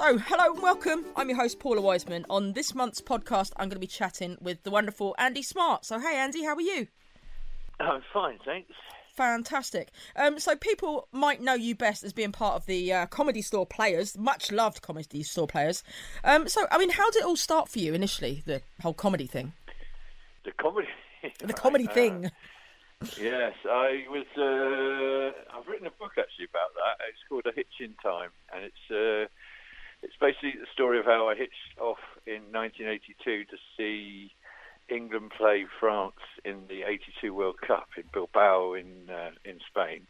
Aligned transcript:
So, 0.00 0.16
hello 0.16 0.54
and 0.54 0.62
welcome. 0.62 1.04
I'm 1.14 1.28
your 1.28 1.36
host, 1.36 1.58
Paula 1.58 1.82
Wiseman. 1.82 2.24
On 2.30 2.54
this 2.54 2.74
month's 2.74 3.02
podcast, 3.02 3.52
I'm 3.58 3.68
going 3.68 3.76
to 3.76 3.78
be 3.80 3.86
chatting 3.86 4.38
with 4.40 4.62
the 4.62 4.70
wonderful 4.70 5.14
Andy 5.18 5.42
Smart. 5.42 5.84
So, 5.84 6.00
hey, 6.00 6.16
Andy, 6.16 6.42
how 6.42 6.54
are 6.54 6.60
you? 6.62 6.86
I'm 7.78 8.00
fine, 8.10 8.38
thanks. 8.44 8.72
Fantastic. 9.14 9.90
Um, 10.16 10.38
so, 10.38 10.56
people 10.56 11.06
might 11.12 11.42
know 11.42 11.52
you 11.52 11.74
best 11.74 12.02
as 12.02 12.14
being 12.14 12.32
part 12.32 12.54
of 12.54 12.64
the 12.64 12.90
uh, 12.90 13.06
Comedy 13.06 13.42
Store 13.42 13.66
Players, 13.66 14.16
much 14.16 14.50
loved 14.50 14.80
Comedy 14.80 15.22
Store 15.22 15.46
Players. 15.46 15.82
Um, 16.24 16.48
so, 16.48 16.66
I 16.70 16.78
mean, 16.78 16.90
how 16.90 17.10
did 17.10 17.20
it 17.20 17.26
all 17.26 17.36
start 17.36 17.68
for 17.68 17.78
you 17.78 17.92
initially, 17.92 18.42
the 18.46 18.62
whole 18.80 18.94
comedy 18.94 19.26
thing? 19.26 19.52
The 20.44 20.52
comedy. 20.52 20.88
The 21.40 21.52
comedy 21.52 21.86
Uh, 21.86 21.92
thing. 21.92 22.30
Yes, 23.20 23.52
I 23.66 24.04
was. 24.08 24.26
Uh, 24.36 25.56
I've 25.56 25.66
written 25.68 25.86
a 25.86 25.90
book 25.90 26.12
actually 26.18 26.46
about 26.46 26.72
that. 26.74 27.04
It's 27.08 27.18
called 27.28 27.44
A 27.46 27.52
Hitch 27.54 27.80
in 27.80 27.94
Time, 28.02 28.30
and 28.54 28.64
it's 28.64 28.90
uh, 28.90 29.26
it's 30.02 30.16
basically 30.20 30.54
the 30.60 30.66
story 30.72 30.98
of 30.98 31.04
how 31.04 31.28
I 31.28 31.34
hitched 31.34 31.78
off 31.80 31.98
in 32.26 32.52
1982 32.52 33.44
to 33.44 33.56
see 33.76 34.32
England 34.88 35.32
play 35.36 35.66
France 35.78 36.20
in 36.44 36.66
the 36.68 36.82
'82 36.82 37.32
World 37.32 37.60
Cup 37.60 37.88
in 37.96 38.04
Bilbao 38.12 38.74
in 38.74 39.08
uh, 39.10 39.30
in 39.44 39.60
Spain. 39.68 40.06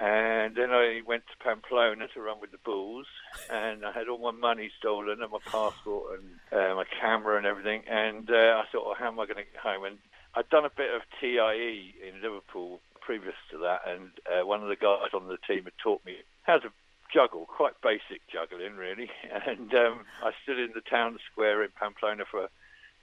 And 0.00 0.54
then 0.54 0.70
I 0.70 1.00
went 1.04 1.24
to 1.26 1.44
Pamplona 1.44 2.06
to 2.14 2.20
run 2.20 2.40
with 2.40 2.52
the 2.52 2.58
Bulls, 2.58 3.06
and 3.50 3.84
I 3.84 3.90
had 3.90 4.08
all 4.08 4.18
my 4.18 4.30
money 4.30 4.70
stolen 4.78 5.20
and 5.20 5.32
my 5.32 5.38
passport 5.44 6.20
and 6.20 6.60
uh, 6.60 6.74
my 6.76 6.84
camera 7.00 7.36
and 7.36 7.46
everything. 7.46 7.82
And 7.88 8.30
uh, 8.30 8.62
I 8.62 8.64
thought, 8.70 8.86
well, 8.86 8.94
how 8.96 9.08
am 9.08 9.18
I 9.18 9.26
going 9.26 9.42
to 9.44 9.50
get 9.50 9.60
home? 9.60 9.84
And 9.84 9.98
I'd 10.36 10.48
done 10.50 10.64
a 10.64 10.70
bit 10.70 10.94
of 10.94 11.02
TIE 11.20 11.94
in 12.06 12.22
Liverpool 12.22 12.80
previous 13.00 13.34
to 13.50 13.58
that, 13.58 13.80
and 13.88 14.10
uh, 14.30 14.46
one 14.46 14.62
of 14.62 14.68
the 14.68 14.76
guys 14.76 15.10
on 15.14 15.26
the 15.26 15.38
team 15.48 15.64
had 15.64 15.72
taught 15.82 16.04
me 16.04 16.14
how 16.42 16.58
to 16.58 16.68
juggle, 17.12 17.46
quite 17.46 17.80
basic 17.82 18.22
juggling, 18.30 18.76
really. 18.76 19.10
And 19.46 19.72
um, 19.74 20.00
I 20.22 20.32
stood 20.42 20.58
in 20.58 20.72
the 20.74 20.80
town 20.80 21.18
square 21.30 21.62
in 21.62 21.70
Pamplona 21.78 22.24
for 22.30 22.48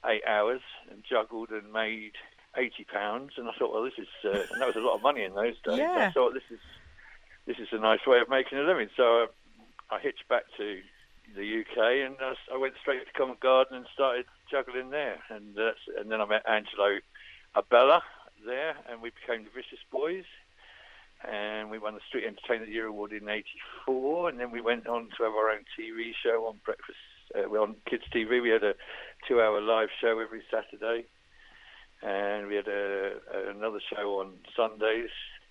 eight 0.05 0.23
hours 0.27 0.61
and 0.91 1.03
juggled 1.07 1.49
and 1.49 1.71
made 1.71 2.13
eighty 2.57 2.85
pounds. 2.85 3.33
And 3.37 3.47
I 3.47 3.51
thought, 3.57 3.73
well, 3.73 3.83
this 3.83 3.97
is 3.97 4.07
uh, 4.23 4.29
and 4.51 4.61
that 4.61 4.67
was 4.67 4.75
a 4.75 4.79
lot 4.79 4.95
of 4.95 5.01
money 5.01 5.23
in 5.23 5.33
those 5.33 5.55
days. 5.63 5.79
Yeah. 5.79 6.07
I 6.09 6.11
thought 6.11 6.33
this 6.33 6.49
is 6.51 6.59
this 7.45 7.57
is 7.57 7.69
a 7.71 7.79
nice 7.79 8.05
way 8.05 8.19
of 8.19 8.29
making 8.29 8.57
a 8.57 8.63
living. 8.63 8.89
So 8.95 9.23
uh, 9.23 9.27
I 9.95 9.99
hitched 9.99 10.27
back 10.27 10.43
to 10.57 10.81
the 11.35 11.61
UK 11.61 12.05
and 12.05 12.15
I 12.53 12.57
went 12.57 12.75
straight 12.81 13.05
to 13.05 13.13
Covent 13.13 13.39
Garden 13.39 13.77
and 13.77 13.85
started 13.93 14.25
juggling 14.49 14.89
there. 14.89 15.17
And 15.29 15.55
that's, 15.55 15.79
and 15.99 16.11
then 16.11 16.21
I 16.21 16.25
met 16.25 16.47
Angelo 16.47 16.99
Abela 17.55 18.01
there, 18.45 18.75
and 18.89 19.01
we 19.01 19.11
became 19.11 19.43
the 19.43 19.49
Vicious 19.49 19.79
Boys. 19.91 20.25
And 21.31 21.69
we 21.69 21.79
won 21.79 21.95
the 21.95 22.01
Street 22.07 22.25
Entertainer 22.25 22.63
of 22.63 22.67
the 22.67 22.73
Year 22.73 22.87
award 22.87 23.11
in 23.11 23.27
'84, 23.27 24.29
and 24.29 24.39
then 24.39 24.51
we 24.51 24.61
went 24.61 24.87
on 24.87 25.09
to 25.17 25.23
have 25.23 25.33
our 25.33 25.49
own 25.49 25.65
TV 25.77 26.11
show 26.23 26.45
on 26.47 26.59
breakfast. 26.63 26.97
Uh, 27.33 27.49
well, 27.49 27.63
on 27.63 27.75
Kids 27.89 28.03
TV, 28.13 28.41
we 28.41 28.49
had 28.49 28.63
a 28.63 28.75
two-hour 29.27 29.61
live 29.61 29.89
show 29.99 30.19
every 30.19 30.43
Saturday, 30.51 31.05
and 32.03 32.47
we 32.47 32.55
had 32.55 32.67
a, 32.67 33.13
another 33.49 33.79
show 33.89 34.19
on 34.19 34.33
Sundays, 34.55 35.09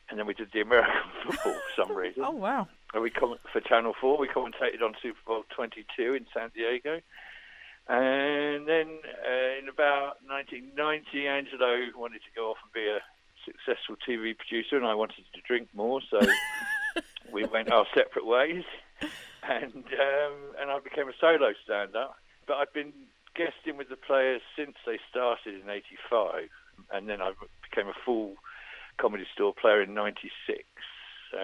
and 0.08 0.18
then 0.18 0.26
we 0.26 0.34
did 0.34 0.48
the 0.52 0.60
American 0.60 0.94
football 1.26 1.54
for 1.54 1.84
some 1.84 1.96
reason. 1.96 2.22
Oh, 2.24 2.30
wow. 2.30 2.68
And 2.92 3.02
we 3.02 3.10
com- 3.10 3.38
for 3.52 3.60
Channel 3.60 3.94
Four. 4.00 4.18
We 4.18 4.28
commentated 4.28 4.82
on 4.84 4.94
Super 5.02 5.18
Bowl 5.26 5.44
22 5.56 6.14
in 6.14 6.26
San 6.32 6.50
Diego, 6.54 7.00
and 7.88 8.66
then 8.68 8.98
uh, 9.26 9.58
in 9.58 9.68
about 9.68 10.22
1990, 10.26 11.26
Angelo 11.26 11.76
wanted 11.96 12.20
to 12.22 12.32
go 12.34 12.50
off 12.50 12.56
and 12.62 12.72
be 12.72 12.88
a 12.88 13.00
successful 13.44 13.96
TV 14.06 14.36
producer, 14.36 14.76
and 14.76 14.86
I 14.86 14.94
wanted 14.94 15.24
to 15.34 15.40
drink 15.46 15.68
more, 15.74 16.00
so 16.10 16.20
we 17.32 17.44
went 17.44 17.70
our 17.70 17.86
separate 17.94 18.26
ways, 18.26 18.64
and 19.42 19.84
um, 19.84 20.36
and 20.60 20.70
I 20.70 20.78
became 20.82 21.08
a 21.08 21.12
solo 21.20 21.52
stand-up. 21.64 22.16
But 22.46 22.54
I've 22.54 22.72
been 22.72 22.92
guesting 23.34 23.76
with 23.76 23.88
the 23.88 23.96
players 23.96 24.42
since 24.56 24.76
they 24.86 24.98
started 25.10 25.60
in 25.62 25.68
'85, 25.68 26.48
and 26.92 27.08
then 27.08 27.20
I 27.20 27.32
became 27.62 27.88
a 27.88 27.94
full 28.04 28.34
comedy 28.98 29.26
store 29.32 29.54
player 29.54 29.82
in 29.82 29.94
'96. 29.94 30.64
So. 31.30 31.38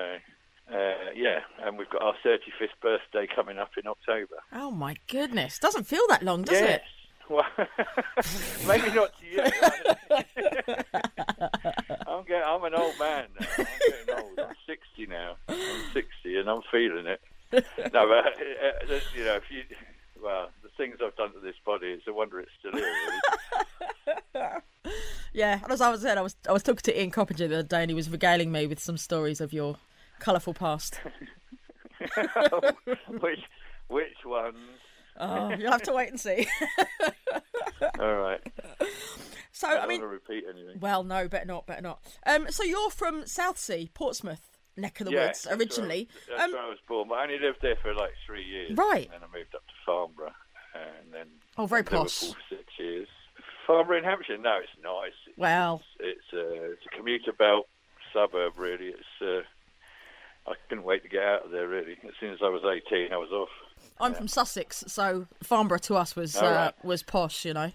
Uh, 0.73 1.11
yeah, 1.17 1.41
and 1.65 1.77
we've 1.77 1.91
got 1.91 2.01
our 2.01 2.15
35th 2.25 2.69
birthday 2.81 3.27
coming 3.35 3.59
up 3.59 3.73
in 3.77 3.89
October. 3.89 4.37
Oh, 4.53 4.71
my 4.71 4.95
goodness. 5.09 5.59
Doesn't 5.59 5.83
feel 5.83 6.07
that 6.11 6.23
long, 6.23 6.43
does 6.43 6.61
yes. 6.61 6.81
Well, 7.31 7.45
maybe 8.67 8.91
not 8.93 9.13
to 9.21 9.27
you. 9.27 9.43
I'm 12.45 12.61
getting, 12.61 12.73
I'm 12.73 12.73
an 12.73 12.81
old 12.81 12.99
man 12.99 13.27
now. 13.39 13.47
I'm 13.59 13.67
getting 14.07 14.25
old. 14.25 14.39
I'm 14.39 14.55
60 14.67 15.07
now. 15.07 15.37
I'm 15.49 15.93
60 15.93 16.39
and 16.39 16.49
I'm 16.49 16.63
feeling 16.71 17.07
it. 17.07 17.21
No, 17.93 18.07
but 18.07 18.27
uh, 18.27 18.95
uh, 18.95 19.01
you 19.17 19.25
know, 19.25 19.35
if 19.35 19.43
you, 19.51 19.65
well, 20.23 20.51
the 20.63 20.69
things 20.77 20.99
I've 21.05 21.17
done 21.17 21.33
to 21.33 21.41
this 21.41 21.57
body, 21.67 21.89
it's 21.89 22.07
a 22.07 22.13
wonder 22.13 22.39
it's 22.39 22.51
still 22.59 22.73
here. 22.73 22.95
Really. 24.35 24.51
Yeah. 25.33 25.61
And 25.63 25.73
as 25.73 25.81
I 25.81 25.91
was 25.91 26.03
saying, 26.03 26.19
I 26.19 26.23
was, 26.23 26.37
I 26.49 26.53
was 26.53 26.65
talking 26.65 26.83
to 26.83 27.01
Ian 27.01 27.13
Coppinger 27.13 27.47
the 27.47 27.59
other 27.59 27.69
day 27.69 27.83
and 27.83 27.91
he 27.91 27.95
was 27.95 28.11
regaling 28.11 28.51
me 28.51 28.67
with 28.67 28.81
some 28.81 28.97
stories 28.97 29.41
of 29.41 29.53
your 29.53 29.77
colourful 30.19 30.55
past. 30.55 31.01
which, 33.21 33.41
which 33.89 34.25
ones? 34.25 34.57
Oh, 35.19 35.51
you'll 35.51 35.71
have 35.71 35.83
to 35.83 35.93
wait 35.93 36.09
and 36.09 36.21
see. 36.21 36.49
All 38.01 38.15
right. 38.17 38.41
So, 39.53 39.69
I 39.69 39.83
I 39.83 39.87
mean, 39.87 40.01
to 40.01 40.07
repeat 40.07 40.45
anything. 40.49 40.79
well, 40.81 41.03
no, 41.03 41.27
better 41.29 41.45
not, 41.47 41.67
better 41.67 41.83
not. 41.83 42.01
Um, 42.27 42.51
so 42.51 42.63
you're 42.63 42.91
from 42.91 43.27
Southsea, 43.27 43.89
Portsmouth 43.95 44.47
neck 44.77 45.01
of 45.01 45.07
the 45.07 45.13
Yeah, 45.13 45.27
woods 45.27 45.47
originally. 45.51 46.09
Where, 46.29 46.39
that's 46.39 46.45
Um, 46.45 46.53
where 46.53 46.63
I 46.63 46.69
was 46.69 46.79
born, 46.89 47.09
but 47.09 47.17
I 47.17 47.23
only 47.25 47.39
lived 47.39 47.59
there 47.61 47.77
for 47.83 47.93
like 47.93 48.13
three 48.27 48.45
years. 48.45 48.77
Right. 48.77 49.05
And 49.13 49.23
then 49.23 49.29
I 49.33 49.37
moved 49.37 49.55
up 49.55 49.67
to 49.67 49.73
Farnborough, 49.85 50.33
and 50.75 51.13
then 51.13 51.27
Oh, 51.59 51.67
very 51.67 51.83
Liverpool 51.83 52.05
posh. 52.05 52.21
for 52.33 52.37
six 52.49 52.65
years. 52.79 53.09
Farnborough 53.67 53.99
in 53.99 54.05
Hampshire? 54.05 54.39
No, 54.39 54.59
it's 54.59 54.71
not. 54.83 55.07
It's, 55.09 55.17
Well, 55.37 55.83
it's, 55.99 56.21
it's, 56.33 56.33
a, 56.33 56.73
it's 56.73 56.83
a 56.93 56.97
commuter 56.97 57.33
belt 57.33 57.69
suburb, 58.13 58.55
really. 58.57 58.87
It's 58.87 59.21
uh, 59.21 59.43
I 60.51 60.55
couldn't 60.69 60.85
wait 60.85 61.03
to 61.03 61.09
get 61.09 61.23
out 61.23 61.45
of 61.45 61.51
there, 61.51 61.69
really. 61.69 61.93
As 62.05 62.15
soon 62.19 62.33
as 62.33 62.39
I 62.43 62.49
was 62.49 62.63
18, 62.65 63.13
I 63.13 63.17
was 63.17 63.31
off. 63.31 63.49
I'm 64.01 64.15
from 64.15 64.29
Sussex, 64.29 64.85
so 64.87 65.27
Farnborough 65.43 65.79
to 65.79 65.97
us 65.97 66.17
was 66.17 66.37
All 66.37 66.47
uh, 66.49 66.53
right. 66.53 66.85
was 66.85 67.03
posh, 67.03 67.45
you 67.45 67.53
know. 67.55 67.73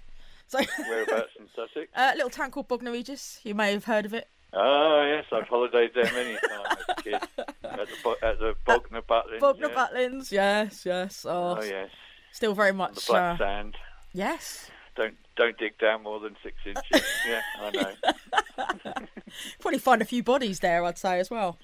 So, 0.48 0.60
Whereabouts 0.88 1.32
in 1.40 1.48
Sussex? 1.56 1.90
a 1.96 2.14
little 2.16 2.30
town 2.30 2.52
called 2.52 2.68
Bognor 2.68 2.92
Regis. 2.92 3.40
You 3.44 3.56
may 3.56 3.72
have 3.72 3.86
heard 3.86 4.06
of 4.06 4.14
it. 4.14 4.28
Oh, 4.54 5.04
yes, 5.06 5.26
I've 5.34 5.48
holidayed 5.50 5.94
there 5.94 6.06
many 6.14 6.38
times 6.48 6.78
as 6.80 6.86
a 6.98 7.02
kid. 7.02 7.14
At 7.64 7.88
the, 7.90 8.16
at 8.26 8.40
the 8.40 8.54
Bognor 8.66 9.02
Butlins. 9.02 9.40
Bognor 9.42 9.70
yeah. 9.70 9.76
Butlins, 9.76 10.32
yes, 10.32 10.86
yes. 10.86 11.26
Oh, 11.28 11.58
Oh, 11.60 11.64
yes. 11.64 11.90
still 12.32 12.54
very 12.54 12.72
much. 12.72 12.96
The 12.96 13.04
black 13.10 13.36
Uh, 13.42 13.44
sand. 13.44 13.76
yes. 14.14 14.70
Don't 14.96 15.16
don't 15.36 15.58
dig 15.58 15.78
down 15.78 16.04
more 16.04 16.22
than 16.22 16.38
six 16.42 16.56
inches. 16.66 17.06
yeah, 17.28 17.42
I 17.60 17.70
know. 17.72 18.94
Probably 19.60 19.80
find 19.80 20.02
a 20.02 20.06
few 20.06 20.24
bodies 20.24 20.62
there, 20.62 20.86
I'd 20.86 20.98
say 20.98 21.20
as 21.20 21.30
well. 21.30 21.58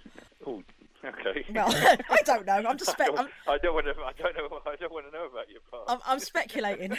Oh, 0.46 0.62
okay. 1.06 1.46
Well, 1.54 1.68
I 2.10 2.18
don't 2.26 2.46
know. 2.46 2.54
I'm 2.54 2.78
just 2.78 2.90
I 3.00 3.06
don't, 3.06 3.20
I'm, 3.20 3.28
I 3.48 3.58
don't 3.58 3.74
want 3.74 3.86
to. 3.86 3.92
I 3.92 4.12
don't 4.22 4.36
know. 4.36 4.60
I 4.66 4.76
don't 4.76 4.94
want 4.94 5.06
to 5.06 5.12
know 5.12 5.26
about 5.26 5.50
your 5.50 5.62
past. 5.72 5.84
I'm, 5.88 6.00
I'm 6.06 6.20
speculating. 6.20 6.98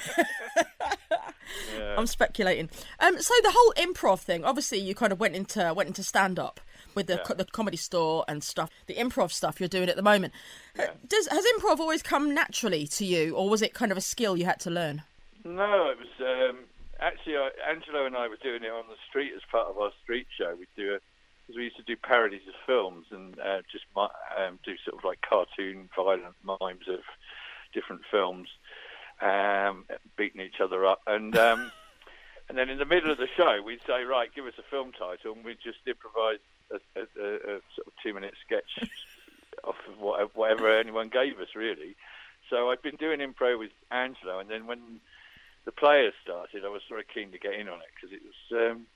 yeah. 1.76 1.94
I'm 1.96 2.06
speculating. 2.06 2.70
Um, 3.00 3.20
so 3.20 3.34
the 3.42 3.52
whole 3.54 3.72
improv 3.74 4.20
thing. 4.20 4.44
Obviously, 4.44 4.78
you 4.78 4.94
kind 4.94 5.12
of 5.12 5.20
went 5.20 5.34
into 5.34 5.72
went 5.74 5.88
into 5.88 6.02
stand 6.02 6.38
up 6.38 6.60
with 6.94 7.06
the 7.06 7.18
co- 7.18 7.34
the 7.34 7.44
comedy 7.44 7.76
store 7.76 8.24
and 8.28 8.42
stuff. 8.42 8.70
The 8.86 8.94
improv 8.94 9.32
stuff 9.32 9.60
you're 9.60 9.68
doing 9.68 9.88
at 9.88 9.96
the 9.96 10.02
moment. 10.02 10.32
Uh, 10.78 10.86
Does 11.06 11.28
has 11.28 11.44
improv 11.56 11.78
always 11.78 12.02
come 12.02 12.34
naturally 12.34 12.86
to 12.88 13.04
you, 13.04 13.34
or 13.34 13.48
was 13.48 13.62
it 13.62 13.74
kind 13.74 13.92
of 13.92 13.98
a 13.98 14.02
skill 14.02 14.36
you 14.36 14.44
had 14.44 14.60
to 14.60 14.70
learn? 14.70 15.02
No, 15.44 15.90
it 15.90 15.98
was 15.98 16.50
um, 16.50 16.58
actually 17.00 17.36
I, 17.36 17.50
Angelo 17.68 18.06
and 18.06 18.16
I 18.16 18.28
were 18.28 18.38
doing 18.42 18.62
it 18.62 18.70
on 18.70 18.84
the 18.88 18.96
street 19.08 19.32
as 19.34 19.42
part 19.50 19.68
of 19.68 19.78
our 19.78 19.90
street 20.02 20.26
show. 20.38 20.54
We 20.58 20.66
do 20.76 20.94
a 20.94 20.98
because 21.52 21.58
we 21.58 21.64
used 21.64 21.76
to 21.76 21.82
do 21.82 21.96
parodies 21.96 22.48
of 22.48 22.54
films 22.66 23.06
and 23.10 23.38
uh, 23.38 23.60
just 23.70 23.84
um, 23.96 24.58
do 24.64 24.74
sort 24.84 24.98
of 24.98 25.04
like 25.04 25.20
cartoon 25.20 25.88
violent 25.94 26.34
mimes 26.42 26.88
of 26.88 27.00
different 27.74 28.02
films, 28.10 28.48
um, 29.20 29.84
beating 30.16 30.40
each 30.40 30.60
other 30.60 30.86
up, 30.86 31.02
and 31.06 31.36
um, 31.36 31.70
and 32.48 32.56
then 32.56 32.70
in 32.70 32.78
the 32.78 32.86
middle 32.86 33.10
of 33.10 33.18
the 33.18 33.28
show 33.36 33.60
we'd 33.62 33.82
say, 33.86 34.04
right, 34.04 34.34
give 34.34 34.46
us 34.46 34.54
a 34.58 34.70
film 34.70 34.92
title, 34.92 35.34
and 35.34 35.44
we'd 35.44 35.58
just 35.62 35.78
improvise 35.86 36.38
a, 36.70 36.76
a, 36.98 37.02
a, 37.02 37.34
a 37.34 37.60
sort 37.76 37.86
of 37.86 37.92
two 38.02 38.14
minute 38.14 38.34
sketch 38.44 38.88
off 39.64 39.76
of 39.88 40.00
whatever, 40.00 40.30
whatever 40.34 40.78
anyone 40.78 41.08
gave 41.08 41.38
us, 41.38 41.54
really. 41.54 41.96
So 42.48 42.70
I'd 42.70 42.82
been 42.82 42.96
doing 42.96 43.20
improv 43.20 43.58
with 43.58 43.72
Angelo, 43.90 44.38
and 44.38 44.48
then 44.48 44.66
when 44.66 45.00
the 45.64 45.72
players 45.72 46.14
started, 46.22 46.64
I 46.64 46.68
was 46.68 46.82
very 46.88 47.04
keen 47.12 47.30
to 47.32 47.38
get 47.38 47.54
in 47.54 47.68
on 47.68 47.78
it 47.80 47.92
because 47.94 48.16
it 48.16 48.22
was 48.24 48.70
um, 48.72 48.86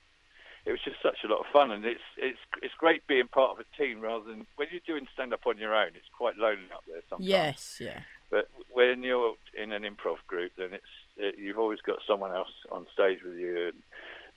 it 0.67 0.71
was 0.71 0.81
just 0.83 1.01
such 1.01 1.23
a 1.23 1.27
lot 1.27 1.39
of 1.39 1.45
fun, 1.53 1.71
and 1.71 1.85
it's 1.85 2.03
it's 2.17 2.39
it's 2.61 2.73
great 2.77 3.07
being 3.07 3.29
part 3.29 3.51
of 3.51 3.59
a 3.59 3.77
team 3.81 4.01
rather 4.01 4.25
than 4.25 4.45
when 4.57 4.67
you're 4.69 4.81
doing 4.85 5.07
stand 5.13 5.33
up 5.33 5.47
on 5.47 5.57
your 5.57 5.73
own. 5.73 5.87
It's 5.95 6.11
quite 6.15 6.35
lonely 6.37 6.67
up 6.73 6.83
there 6.85 7.01
sometimes. 7.09 7.27
Yes, 7.27 7.77
yeah. 7.79 8.01
But 8.29 8.49
when 8.73 9.01
you're 9.01 9.35
in 9.57 9.71
an 9.71 9.83
improv 9.83 10.17
group, 10.27 10.51
then 10.57 10.73
it's 10.73 10.93
it, 11.15 11.35
you've 11.39 11.57
always 11.57 11.79
got 11.79 11.99
someone 12.05 12.35
else 12.35 12.51
on 12.69 12.85
stage 12.93 13.19
with 13.23 13.37
you, 13.37 13.67
and 13.67 13.81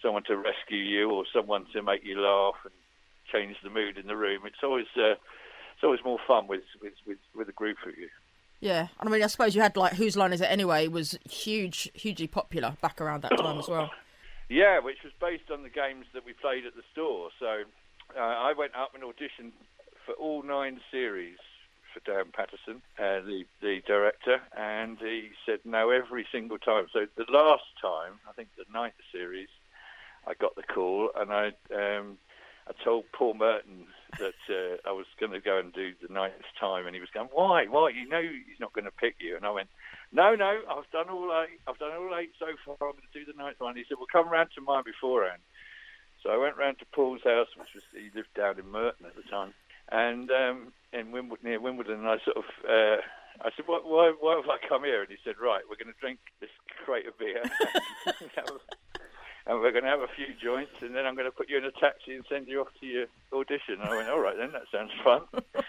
someone 0.00 0.22
to 0.24 0.36
rescue 0.36 0.78
you, 0.78 1.10
or 1.10 1.24
someone 1.34 1.66
to 1.72 1.82
make 1.82 2.04
you 2.04 2.20
laugh 2.20 2.54
and 2.62 2.74
change 3.32 3.56
the 3.64 3.70
mood 3.70 3.98
in 3.98 4.06
the 4.06 4.16
room. 4.16 4.42
It's 4.46 4.62
always 4.62 4.86
uh, 4.96 5.18
it's 5.74 5.82
always 5.82 6.00
more 6.04 6.20
fun 6.28 6.46
with 6.46 6.62
with 6.80 6.94
with, 7.08 7.18
with 7.34 7.48
a 7.48 7.52
group 7.52 7.78
of 7.84 7.98
you. 7.98 8.08
Yeah, 8.60 8.86
I 9.00 9.08
mean, 9.08 9.20
I 9.20 9.26
suppose 9.26 9.56
you 9.56 9.62
had 9.62 9.76
like 9.76 9.94
Whose 9.94 10.16
Line 10.16 10.32
Is 10.32 10.42
It 10.42 10.50
Anyway 10.50 10.86
was 10.86 11.18
huge, 11.28 11.90
hugely 11.94 12.28
popular 12.28 12.76
back 12.80 13.00
around 13.00 13.22
that 13.22 13.36
time 13.36 13.58
as 13.58 13.68
well. 13.68 13.90
Yeah, 14.50 14.80
which 14.80 14.98
was 15.04 15.12
based 15.20 15.48
on 15.52 15.62
the 15.62 15.70
games 15.70 16.06
that 16.12 16.26
we 16.26 16.32
played 16.32 16.66
at 16.66 16.74
the 16.74 16.82
store. 16.90 17.30
So 17.38 17.62
uh, 18.18 18.20
I 18.20 18.52
went 18.52 18.74
up 18.74 18.94
and 18.94 19.04
auditioned 19.04 19.52
for 20.04 20.12
all 20.14 20.42
nine 20.42 20.80
series 20.90 21.38
for 21.94 22.00
Dan 22.00 22.32
Patterson, 22.32 22.82
uh, 22.98 23.20
the 23.24 23.44
the 23.62 23.80
director, 23.86 24.40
and 24.56 24.98
he 24.98 25.30
said 25.46 25.60
no 25.64 25.90
every 25.90 26.26
single 26.32 26.58
time. 26.58 26.86
So 26.92 27.06
the 27.16 27.26
last 27.30 27.64
time, 27.80 28.18
I 28.28 28.32
think 28.32 28.48
the 28.56 28.64
ninth 28.72 28.94
series, 29.12 29.48
I 30.26 30.34
got 30.34 30.56
the 30.56 30.62
call, 30.62 31.10
and 31.14 31.32
I 31.32 31.46
um, 31.72 32.18
I 32.66 32.72
told 32.84 33.04
Paul 33.12 33.34
Merton 33.34 33.86
that 34.18 34.34
uh, 34.48 34.88
I 34.88 34.92
was 34.92 35.06
going 35.18 35.32
to 35.32 35.40
go 35.40 35.58
and 35.58 35.72
do 35.72 35.92
the 36.06 36.12
ninth 36.12 36.42
time, 36.58 36.86
and 36.86 36.94
he 36.94 37.00
was 37.00 37.10
going, 37.14 37.28
"Why? 37.32 37.66
Why? 37.66 37.90
You 37.90 38.08
know 38.08 38.20
he's 38.20 38.60
not 38.60 38.72
going 38.72 38.84
to 38.84 38.90
pick 38.90 39.14
you." 39.20 39.36
And 39.36 39.46
I 39.46 39.50
went, 39.50 39.68
"No, 40.12 40.34
no, 40.34 40.60
I've 40.68 40.90
done 40.90 41.08
all 41.08 41.30
eight. 41.42 41.60
I've 41.66 41.78
done 41.78 41.92
all 41.92 42.16
eight 42.16 42.32
so 42.38 42.46
far. 42.64 42.76
I'm 42.80 42.96
going 42.96 43.08
to 43.12 43.18
do 43.18 43.24
the 43.30 43.36
ninth 43.36 43.60
one." 43.60 43.76
He 43.76 43.84
said, 43.88 43.98
"Well, 43.98 44.06
come 44.10 44.28
round 44.28 44.50
to 44.54 44.60
mine 44.60 44.84
beforehand." 44.84 45.42
So 46.22 46.30
I 46.30 46.36
went 46.36 46.56
round 46.56 46.78
to 46.80 46.86
Paul's 46.92 47.22
house, 47.24 47.48
which 47.56 47.74
was 47.74 47.84
he 47.92 48.10
lived 48.14 48.34
down 48.34 48.58
in 48.58 48.70
Merton 48.70 49.06
at 49.06 49.16
the 49.16 49.22
time, 49.22 49.54
and 49.90 50.30
um, 50.30 50.72
in 50.92 51.12
Wimbledon, 51.12 51.48
near 51.48 51.60
Wimbledon, 51.60 52.00
and 52.00 52.08
I 52.08 52.18
sort 52.24 52.36
of. 52.36 52.44
Uh, 52.68 53.02
I 53.42 53.48
said, 53.56 53.64
why, 53.66 53.80
why, 53.82 54.12
why 54.20 54.36
have 54.36 54.50
I 54.50 54.58
come 54.68 54.84
here? 54.84 55.00
And 55.00 55.08
he 55.08 55.16
said, 55.24 55.36
right, 55.40 55.62
we're 55.64 55.82
going 55.82 55.94
to 55.94 55.98
drink 55.98 56.18
this 56.40 56.50
crate 56.84 57.06
of 57.06 57.16
beer 57.16 57.42
and 59.46 59.60
we're 59.60 59.72
going 59.72 59.84
to 59.84 59.90
have 59.90 60.00
a 60.00 60.08
few 60.14 60.26
joints, 60.40 60.72
and 60.80 60.94
then 60.94 61.06
I'm 61.06 61.14
going 61.14 61.30
to 61.30 61.36
put 61.36 61.48
you 61.48 61.58
in 61.58 61.64
a 61.64 61.72
taxi 61.72 62.14
and 62.14 62.24
send 62.28 62.48
you 62.48 62.60
off 62.60 62.68
to 62.80 62.86
your 62.86 63.06
audition. 63.32 63.80
And 63.80 63.84
I 63.84 63.96
went, 63.96 64.08
all 64.08 64.20
right, 64.20 64.36
then 64.36 64.52
that 64.52 64.62
sounds 64.70 64.92
fun. 65.02 65.22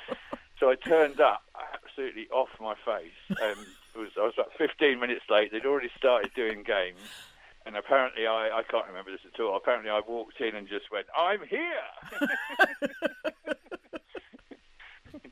so 0.59 0.69
I 0.69 0.75
turned 0.75 1.19
up 1.19 1.41
absolutely 1.73 2.27
off 2.29 2.49
my 2.59 2.75
face, 2.85 3.37
and 3.93 4.03
was, 4.03 4.11
I 4.17 4.21
was 4.21 4.33
about 4.35 4.51
15 4.57 4.99
minutes 4.99 5.25
late. 5.29 5.51
They'd 5.51 5.65
already 5.65 5.91
started 5.97 6.31
doing 6.35 6.63
games. 6.63 6.99
And 7.65 7.77
apparently, 7.77 8.25
I, 8.25 8.49
I 8.59 8.63
can't 8.63 8.87
remember 8.87 9.11
this 9.11 9.21
at 9.31 9.39
all. 9.39 9.55
Apparently, 9.55 9.91
I 9.91 10.01
walked 10.07 10.41
in 10.41 10.55
and 10.55 10.67
just 10.67 10.91
went, 10.91 11.05
I'm 11.15 11.41
here! 11.47 11.85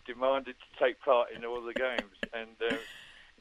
Demanded 0.05 0.55
to 0.55 0.83
take 0.83 0.99
part 1.01 1.29
in 1.35 1.43
all 1.43 1.61
the 1.63 1.73
games. 1.73 2.13
And 2.33 2.49
uh, 2.61 2.75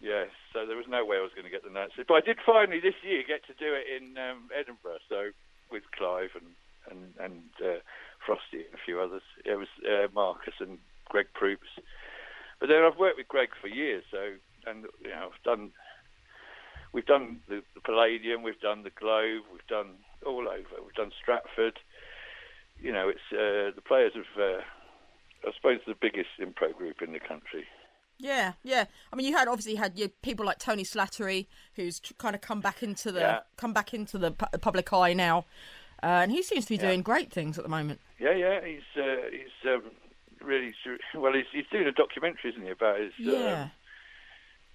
Yes, 0.01 0.31
so 0.53 0.65
there 0.67 0.77
was 0.77 0.87
no 0.89 1.05
way 1.05 1.19
I 1.19 1.23
was 1.27 1.35
going 1.35 1.45
to 1.45 1.51
get 1.51 1.65
the 1.65 1.71
Nancy. 1.71 2.07
But 2.07 2.15
I 2.15 2.21
did 2.21 2.39
finally 2.47 2.79
this 2.79 2.95
year 3.03 3.23
get 3.27 3.43
to 3.47 3.55
do 3.55 3.75
it 3.75 3.87
in 3.91 4.17
um, 4.17 4.49
Edinburgh, 4.55 5.03
so 5.09 5.31
with 5.71 5.83
Clive 5.91 6.31
and 6.39 6.55
and 6.91 7.15
and 7.19 7.43
uh, 7.59 7.83
Frosty 8.25 8.65
and 8.65 8.75
a 8.75 8.85
few 8.85 9.01
others. 9.01 9.23
It 9.45 9.59
was 9.59 9.69
uh, 9.83 10.07
Marcus 10.15 10.55
and 10.61 10.79
Greg 11.09 11.27
Proops. 11.35 11.69
But 12.61 12.69
then 12.69 12.83
I've 12.83 12.99
worked 12.99 13.19
with 13.19 13.29
Greg 13.29 13.51
for 13.61 13.69
years, 13.69 14.05
so 14.11 14.35
and 14.67 14.85
you 15.03 15.11
know 15.11 15.31
I've 15.33 15.43
done. 15.45 15.73
We've 16.91 17.05
done 17.05 17.41
the, 17.49 17.63
the 17.75 17.83
Palladium, 17.83 18.43
we've 18.43 18.61
done 18.61 18.83
the 18.83 18.91
Globe, 18.91 19.43
we've 19.53 19.67
done 19.69 19.97
all 20.25 20.49
over. 20.49 20.83
We've 20.83 20.95
done 20.95 21.13
Stratford. 21.21 21.79
You 22.81 22.93
know, 22.93 23.11
it's 23.11 23.21
uh, 23.31 23.75
the 23.77 23.83
players 23.87 24.13
of, 24.17 24.25
uh, 24.41 24.61
I 25.47 25.53
suppose, 25.55 25.81
the 25.87 25.95
biggest 26.01 26.31
improv 26.41 26.77
group 26.77 27.03
in 27.03 27.13
the 27.13 27.21
country. 27.21 27.67
Yeah, 28.19 28.55
yeah. 28.63 28.87
I 29.13 29.17
mean, 29.17 29.27
you 29.27 29.37
had 29.37 29.49
obviously 29.49 29.77
had 29.77 29.99
your 29.99 30.09
people 30.23 30.45
like 30.45 30.59
Tony 30.59 30.83
Slattery, 30.83 31.47
who's 31.75 32.01
kind 32.19 32.35
of 32.35 32.41
come 32.41 32.61
back 32.61 32.83
into 32.83 33.13
the 33.13 33.21
yeah. 33.21 33.41
come 33.57 33.73
back 33.73 33.95
into 33.95 34.19
the 34.19 34.33
pu- 34.33 34.59
public 34.59 34.93
eye 34.93 35.13
now, 35.13 35.45
uh, 36.03 36.07
and 36.23 36.33
he 36.33 36.43
seems 36.43 36.65
to 36.65 36.71
be 36.71 36.77
yeah. 36.77 36.83
doing 36.83 37.03
great 37.03 37.33
things 37.33 37.59
at 37.59 37.65
the 37.65 37.71
moment. 37.71 38.01
Yeah, 38.19 38.35
yeah. 38.35 38.61
He's 38.65 38.81
uh, 39.01 39.31
he's 39.31 39.71
um, 39.73 39.83
really 40.43 40.75
well. 41.15 41.33
He's, 41.33 41.45
he's 41.53 41.67
doing 41.71 41.87
a 41.87 41.93
documentary, 41.93 42.51
isn't 42.51 42.63
he, 42.63 42.71
about 42.71 42.99
his 42.99 43.13
uh, 43.21 43.31
yeah. 43.31 43.69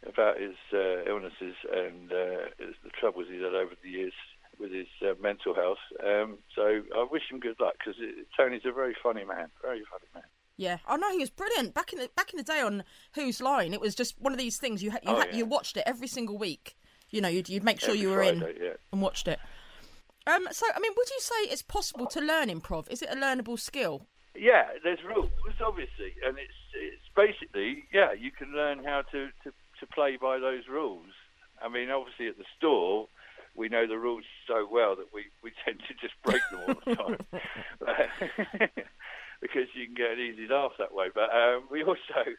About 0.08 0.40
his 0.40 0.56
uh, 0.74 1.04
illnesses 1.08 1.56
and 1.72 2.12
uh, 2.12 2.50
the 2.60 2.90
troubles 3.00 3.26
he's 3.30 3.42
had 3.42 3.56
over 3.56 3.74
the 3.82 3.90
years 3.90 4.14
with 4.60 4.72
his 4.72 4.88
uh, 5.02 5.14
mental 5.22 5.56
health. 5.56 5.82
Um, 6.04 6.38
so 6.56 6.82
I 6.96 7.06
wish 7.10 7.24
him 7.32 7.40
good 7.40 7.60
luck 7.60 7.76
because 7.80 8.00
Tony's 8.38 8.66
a 8.66 8.72
very 8.72 8.96
funny 9.02 9.26
man, 9.26 9.50
very 9.62 9.84
funny 9.90 10.10
man. 10.14 10.24
Yeah, 10.56 10.78
I 10.88 10.94
oh, 10.94 10.98
know 10.98 11.12
he 11.12 11.18
was 11.18 11.32
brilliant 11.32 11.74
back 11.74 11.94
in 11.94 12.00
the 12.00 12.10
back 12.16 12.32
in 12.32 12.38
the 12.38 12.44
day 12.44 12.62
on 12.62 12.84
Whose 13.16 13.42
Line. 13.42 13.74
It 13.74 13.82
was 13.82 13.96
just 13.96 14.20
one 14.22 14.34
of 14.34 14.40
these 14.40 14.58
things 14.58 14.84
you 14.84 14.92
had, 14.92 15.02
you, 15.04 15.12
oh, 15.12 15.20
had, 15.20 15.30
yeah. 15.32 15.38
you 15.38 15.46
watched 15.46 15.78
it 15.78 15.84
every 15.86 16.08
single 16.08 16.38
week. 16.38 16.76
You 17.10 17.22
know, 17.22 17.28
you'd, 17.28 17.50
you'd 17.50 17.64
make 17.64 17.80
sure 17.80 17.90
every 17.90 18.02
you 18.02 18.10
were 18.10 18.18
Friday, 18.18 18.38
in 18.38 18.64
yeah. 18.64 18.74
and 18.92 19.02
watched 19.02 19.28
it. 19.28 19.40
Um, 20.26 20.48
so, 20.52 20.66
I 20.74 20.80
mean, 20.80 20.94
would 20.96 21.10
you 21.10 21.20
say 21.20 21.36
it's 21.52 21.62
possible 21.62 22.06
to 22.08 22.22
learn 22.22 22.50
improv? 22.50 22.90
Is 22.90 23.02
it 23.02 23.10
a 23.12 23.16
learnable 23.16 23.60
skill? 23.60 24.08
Yeah, 24.36 24.64
there's 24.84 25.04
rules, 25.04 25.30
obviously, 25.64 26.16
and 26.26 26.38
it's 26.38 26.54
it's 26.74 27.04
basically 27.16 27.86
yeah, 27.94 28.14
you 28.14 28.32
can 28.32 28.54
learn 28.54 28.84
how 28.84 29.04
to, 29.12 29.28
to 29.44 29.52
play 29.94 30.18
by 30.18 30.40
those 30.40 30.68
rules. 30.69 31.07
I 31.62 31.69
mean, 31.69 31.90
obviously 31.90 32.28
at 32.28 32.38
the 32.38 32.45
store, 32.57 33.07
we 33.56 33.69
know 33.69 33.88
the 33.88 33.98
rules 33.98 34.24
so 34.48 34.68
well 34.69 34.95
that 34.95 35.13
we, 35.13 35.25
we 35.44 35.51
tend 35.66 35.80
to 35.88 35.94
just 35.95 36.13
break 36.24 36.42
them 36.51 36.62
all 36.68 36.75
the 36.86 36.95
time. 36.95 38.69
because 39.42 39.68
you 39.75 39.86
can 39.86 39.94
get 39.94 40.12
an 40.12 40.19
easy 40.19 40.48
laugh 40.48 40.72
that 40.80 40.94
way. 40.94 41.07
But 41.13 41.30
um, 41.36 41.63
we 41.69 41.84
also 41.84 42.31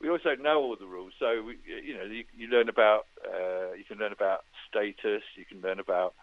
we 0.00 0.10
also 0.10 0.34
know 0.36 0.60
all 0.60 0.76
the 0.76 0.86
rules, 0.86 1.12
so 1.18 1.42
we, 1.42 1.56
you 1.64 1.96
know 1.96 2.04
you, 2.04 2.24
you 2.36 2.48
learn 2.48 2.68
about 2.68 3.06
uh, 3.24 3.72
you 3.72 3.84
can 3.88 3.98
learn 3.98 4.12
about 4.12 4.44
status, 4.68 5.22
you 5.36 5.44
can 5.48 5.60
learn 5.62 5.80
about. 5.80 6.14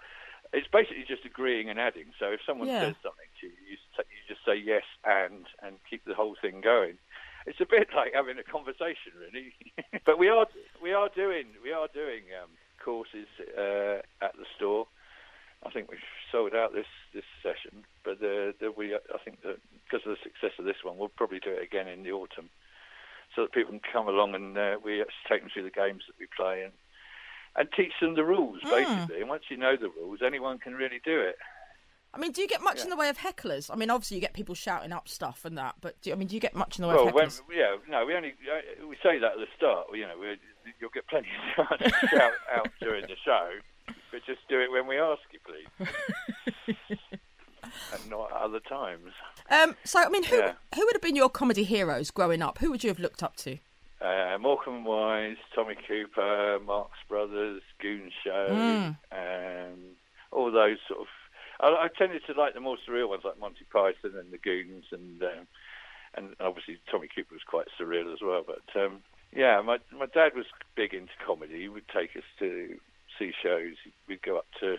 It's 0.53 0.67
basically 0.67 1.05
just 1.07 1.25
agreeing 1.25 1.69
and 1.69 1.79
adding. 1.79 2.11
So 2.19 2.27
if 2.27 2.41
someone 2.45 2.67
yeah. 2.67 2.81
says 2.81 2.95
something 3.01 3.31
to 3.39 3.47
you, 3.47 3.53
you, 3.71 3.77
you 3.97 4.21
just 4.27 4.45
say 4.45 4.55
yes 4.55 4.83
and 5.03 5.45
and 5.63 5.77
keep 5.89 6.05
the 6.05 6.13
whole 6.13 6.35
thing 6.39 6.61
going. 6.61 6.97
It's 7.45 7.59
a 7.59 7.65
bit 7.65 7.89
like 7.95 8.13
having 8.13 8.37
a 8.37 8.43
conversation, 8.43 9.13
really. 9.19 9.53
but 10.05 10.19
we 10.19 10.29
are 10.29 10.47
we 10.81 10.93
are 10.93 11.09
doing 11.09 11.45
we 11.63 11.71
are 11.71 11.87
doing 11.93 12.23
um, 12.41 12.49
courses 12.83 13.27
uh, 13.57 14.01
at 14.23 14.35
the 14.37 14.45
store. 14.55 14.87
I 15.65 15.69
think 15.69 15.91
we've 15.91 15.99
sold 16.31 16.55
out 16.55 16.73
this 16.73 16.89
this 17.13 17.25
session, 17.43 17.85
but 18.03 18.19
the, 18.19 18.53
the, 18.59 18.71
we 18.71 18.95
I 18.95 19.17
think 19.23 19.41
that 19.43 19.57
because 19.83 20.05
of 20.05 20.17
the 20.17 20.23
success 20.23 20.57
of 20.59 20.65
this 20.65 20.83
one, 20.83 20.97
we'll 20.97 21.09
probably 21.09 21.39
do 21.39 21.51
it 21.51 21.63
again 21.63 21.87
in 21.87 22.03
the 22.03 22.11
autumn, 22.11 22.49
so 23.35 23.43
that 23.43 23.53
people 23.53 23.71
can 23.71 23.81
come 23.91 24.07
along 24.07 24.35
and 24.35 24.57
uh, 24.57 24.77
we 24.83 25.03
take 25.29 25.41
them 25.41 25.49
through 25.53 25.63
the 25.63 25.69
games 25.69 26.03
that 26.07 26.19
we 26.19 26.27
play 26.35 26.63
and 26.63 26.73
and 27.55 27.67
teach 27.75 27.93
them 27.99 28.15
the 28.15 28.23
rules 28.23 28.61
mm. 28.63 28.69
basically. 28.69 29.21
And 29.21 29.29
once 29.29 29.43
you 29.49 29.57
know 29.57 29.75
the 29.75 29.89
rules, 29.89 30.19
anyone 30.25 30.57
can 30.59 30.73
really 30.73 31.01
do 31.03 31.19
it. 31.19 31.37
I 32.13 32.19
mean, 32.19 32.31
do 32.31 32.41
you 32.41 32.47
get 32.47 32.61
much 32.61 32.77
yeah. 32.77 32.83
in 32.83 32.89
the 32.89 32.95
way 32.97 33.09
of 33.09 33.17
hecklers? 33.17 33.69
I 33.71 33.75
mean, 33.75 33.89
obviously 33.89 34.17
you 34.17 34.21
get 34.21 34.33
people 34.33 34.53
shouting 34.53 34.91
up 34.91 35.07
stuff 35.07 35.45
and 35.45 35.57
that, 35.57 35.75
but 35.79 35.99
do 36.01 36.09
you, 36.09 36.15
I 36.15 36.19
mean, 36.19 36.27
do 36.27 36.35
you 36.35 36.41
get 36.41 36.55
much 36.55 36.77
in 36.77 36.81
the 36.81 36.89
way 36.89 36.95
well, 36.95 37.07
of 37.07 37.13
hecklers? 37.13 37.41
When, 37.47 37.57
yeah, 37.57 37.75
no, 37.89 38.05
we 38.05 38.15
only 38.15 38.33
uh, 38.51 38.87
we 38.87 38.95
say 39.01 39.17
that 39.19 39.33
at 39.33 39.37
the 39.37 39.47
start. 39.55 39.87
You 39.93 40.07
know, 40.07 40.15
you'll 40.79 40.89
get 40.93 41.07
plenty 41.07 41.29
of 41.57 41.67
time 41.67 41.77
to 41.79 42.07
shout 42.07 42.33
out 42.53 42.69
during 42.81 43.03
the 43.03 43.15
show, 43.23 43.51
but 44.11 44.25
just 44.25 44.39
do 44.49 44.59
it 44.59 44.71
when 44.71 44.87
we 44.87 44.97
ask 44.97 45.21
you, 45.31 45.39
please, 45.45 45.87
and 47.93 48.09
not 48.09 48.31
other 48.31 48.59
times. 48.59 49.13
Um, 49.49 49.75
so, 49.85 49.99
I 49.99 50.09
mean, 50.09 50.23
who 50.23 50.35
yeah. 50.35 50.53
who 50.75 50.85
would 50.85 50.95
have 50.95 51.01
been 51.01 51.15
your 51.15 51.29
comedy 51.29 51.63
heroes 51.63 52.11
growing 52.11 52.41
up? 52.41 52.57
Who 52.57 52.71
would 52.71 52.83
you 52.83 52.89
have 52.89 52.99
looked 52.99 53.23
up 53.23 53.37
to? 53.37 53.57
Uh, 54.01 54.37
Morecambe 54.39 54.83
Wise, 54.83 55.37
Tommy 55.53 55.75
Cooper, 55.87 56.59
Marx 56.65 56.91
Brothers, 57.07 57.61
Goon 57.79 58.11
Show, 58.23 58.47
mm. 58.49 58.97
um, 59.11 59.79
all 60.31 60.51
those 60.51 60.77
sort 60.87 61.01
of. 61.01 61.07
I, 61.61 61.85
I, 61.85 61.87
tended 61.95 62.23
to 62.25 62.33
like 62.33 62.53
the 62.53 62.59
more 62.59 62.77
surreal 62.87 63.09
ones, 63.09 63.23
like 63.23 63.39
Monty 63.39 63.65
Python 63.71 64.17
and 64.17 64.31
the 64.31 64.37
Goons, 64.37 64.85
and 64.91 65.21
um, 65.21 65.47
and 66.15 66.35
obviously 66.39 66.79
Tommy 66.89 67.07
Cooper 67.13 67.35
was 67.35 67.43
quite 67.47 67.67
surreal 67.79 68.11
as 68.13 68.19
well. 68.21 68.43
But 68.45 68.81
um, 68.81 69.01
yeah, 69.35 69.61
my 69.61 69.77
my 69.97 70.07
dad 70.07 70.33
was 70.35 70.45
big 70.75 70.93
into 70.93 71.13
comedy. 71.25 71.61
He 71.61 71.69
would 71.69 71.87
take 71.87 72.15
us 72.15 72.23
to 72.39 72.77
see 73.17 73.31
shows. 73.43 73.75
We'd 74.07 74.21
go 74.21 74.37
up 74.37 74.47
to 74.59 74.77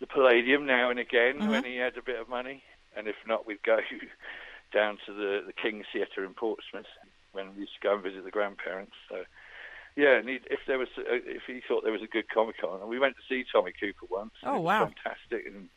the 0.00 0.06
Palladium 0.06 0.66
now 0.66 0.90
and 0.90 0.98
again 0.98 1.38
mm-hmm. 1.38 1.48
when 1.48 1.64
he 1.64 1.76
had 1.76 1.96
a 1.96 2.02
bit 2.02 2.20
of 2.20 2.28
money, 2.28 2.62
and 2.96 3.06
if 3.06 3.16
not, 3.26 3.46
we'd 3.46 3.62
go 3.62 3.78
down 4.72 4.98
to 5.06 5.12
the 5.12 5.42
the 5.46 5.52
King's 5.52 5.86
Theatre 5.92 6.24
in 6.24 6.34
Portsmouth 6.34 6.86
when 7.32 7.54
we 7.54 7.60
used 7.60 7.74
to 7.80 7.86
go 7.86 7.94
and 7.94 8.02
visit 8.02 8.24
the 8.24 8.30
grandparents. 8.30 8.94
So 9.08 9.22
yeah, 9.98 10.18
and 10.18 10.28
if 10.28 10.60
there 10.68 10.78
was, 10.78 10.86
uh, 10.96 11.02
if 11.08 11.42
he 11.48 11.60
thought 11.66 11.82
there 11.82 11.92
was 11.92 12.02
a 12.02 12.06
good 12.06 12.28
comic 12.28 12.62
on, 12.62 12.80
and 12.80 12.88
we 12.88 13.00
went 13.00 13.16
to 13.16 13.22
see 13.28 13.44
Tommy 13.50 13.72
Cooper 13.72 14.06
once. 14.08 14.30
Oh 14.44 14.60
wow, 14.60 14.84
fantastic! 14.86 15.44
And 15.52 15.68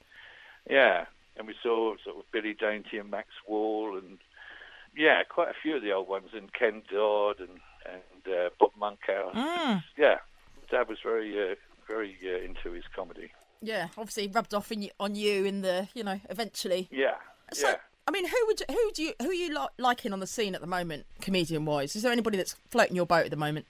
yeah, 0.69 1.05
and 1.37 1.47
we 1.47 1.55
saw 1.63 1.95
sort 2.03 2.17
of 2.17 2.31
Billy 2.31 2.53
Dainty 2.53 2.99
and 2.99 3.09
Max 3.09 3.29
Wall, 3.47 3.97
and 3.97 4.19
yeah, 4.95 5.23
quite 5.23 5.49
a 5.49 5.55
few 5.59 5.75
of 5.75 5.81
the 5.81 5.91
old 5.91 6.07
ones, 6.07 6.29
and 6.35 6.53
Ken 6.53 6.83
Dodd 6.93 7.39
and 7.39 7.59
and 7.83 8.35
uh, 8.35 8.49
Bob 8.59 8.69
Monkhouse. 8.77 9.35
Mm. 9.35 9.83
Yeah, 9.97 10.17
Dad 10.69 10.87
was 10.87 10.99
very 11.03 11.51
uh, 11.51 11.55
very 11.87 12.15
uh, 12.23 12.45
into 12.45 12.73
his 12.73 12.83
comedy. 12.95 13.31
Yeah, 13.59 13.87
obviously 13.97 14.27
rubbed 14.27 14.53
off 14.53 14.69
you, 14.69 14.91
on 14.99 15.15
you 15.15 15.45
in 15.45 15.63
the 15.63 15.87
you 15.95 16.03
know 16.03 16.21
eventually. 16.29 16.89
Yeah. 16.91 17.15
So, 17.53 17.69
yeah. 17.69 17.75
I 18.07 18.11
mean, 18.11 18.27
who 18.27 18.37
would 18.47 18.61
who 18.69 18.91
do 18.93 19.03
you 19.03 19.13
who 19.21 19.29
are 19.29 19.33
you 19.33 19.53
li- 19.53 19.67
liking 19.77 20.13
on 20.13 20.19
the 20.19 20.27
scene 20.27 20.55
at 20.55 20.61
the 20.61 20.67
moment, 20.67 21.05
comedian 21.21 21.65
wise? 21.65 21.95
Is 21.95 22.03
there 22.03 22.11
anybody 22.11 22.37
that's 22.37 22.55
floating 22.69 22.95
your 22.95 23.05
boat 23.05 23.25
at 23.25 23.31
the 23.31 23.37
moment? 23.37 23.67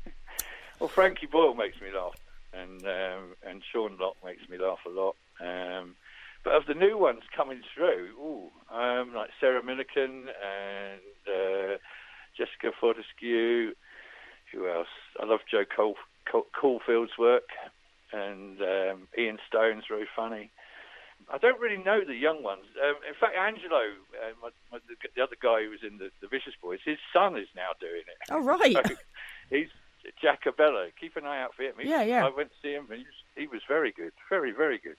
well, 0.80 0.88
Frankie 0.88 1.26
Boyle 1.26 1.54
makes 1.54 1.80
me 1.80 1.88
laugh, 1.94 2.16
and 2.52 2.82
um, 2.84 3.34
and 3.46 3.62
Sean 3.70 3.96
Lock 3.98 4.16
makes 4.24 4.48
me 4.48 4.58
laugh 4.58 4.80
a 4.86 4.90
lot. 4.90 5.16
Um, 5.40 5.94
but 6.44 6.54
of 6.54 6.66
the 6.66 6.74
new 6.74 6.96
ones 6.96 7.22
coming 7.36 7.60
through, 7.74 8.10
ooh, 8.18 8.50
um, 8.74 9.12
like 9.14 9.30
Sarah 9.40 9.62
Millican 9.62 10.28
and 10.30 11.00
uh, 11.26 11.76
Jessica 12.36 12.72
Fostekew, 12.80 13.72
who 14.52 14.68
else? 14.68 14.88
I 15.20 15.26
love 15.26 15.40
Jo 15.50 15.64
Caulfield's 16.58 17.18
work, 17.18 17.48
and 18.12 18.60
um, 18.62 19.08
Ian 19.18 19.38
Stone's 19.46 19.84
very 19.88 20.08
funny. 20.16 20.50
I 21.30 21.38
don't 21.38 21.60
really 21.60 21.82
know 21.82 22.04
the 22.04 22.14
young 22.14 22.42
ones. 22.42 22.64
Um, 22.82 22.96
in 23.06 23.14
fact, 23.18 23.36
Angelo, 23.36 23.82
uh, 24.16 24.32
my, 24.40 24.48
my, 24.72 24.78
the, 24.88 24.96
the, 25.14 25.22
other 25.22 25.36
guy 25.40 25.64
who 25.64 25.70
was 25.70 25.80
in 25.82 25.98
the, 25.98 26.10
the 26.20 26.28
Vicious 26.28 26.54
Boys, 26.62 26.80
his 26.84 26.98
son 27.12 27.36
is 27.36 27.48
now 27.54 27.70
doing 27.80 28.02
it. 28.06 28.18
Oh 28.30 28.40
right. 28.40 28.74
So 28.74 28.94
he's 29.50 29.68
Jack 30.20 30.44
Abela. 30.44 30.88
Keep 30.98 31.16
an 31.16 31.26
eye 31.26 31.42
out 31.42 31.54
for 31.54 31.62
him. 31.64 31.74
He, 31.80 31.88
yeah, 31.88 32.02
yeah. 32.02 32.24
I 32.24 32.30
went 32.34 32.50
to 32.50 32.56
see 32.62 32.72
him, 32.72 32.86
and 32.90 33.00
he 33.00 33.04
was, 33.04 33.18
he 33.36 33.46
was 33.46 33.60
very 33.68 33.92
good, 33.92 34.12
very, 34.28 34.52
very 34.52 34.78
good. 34.78 34.96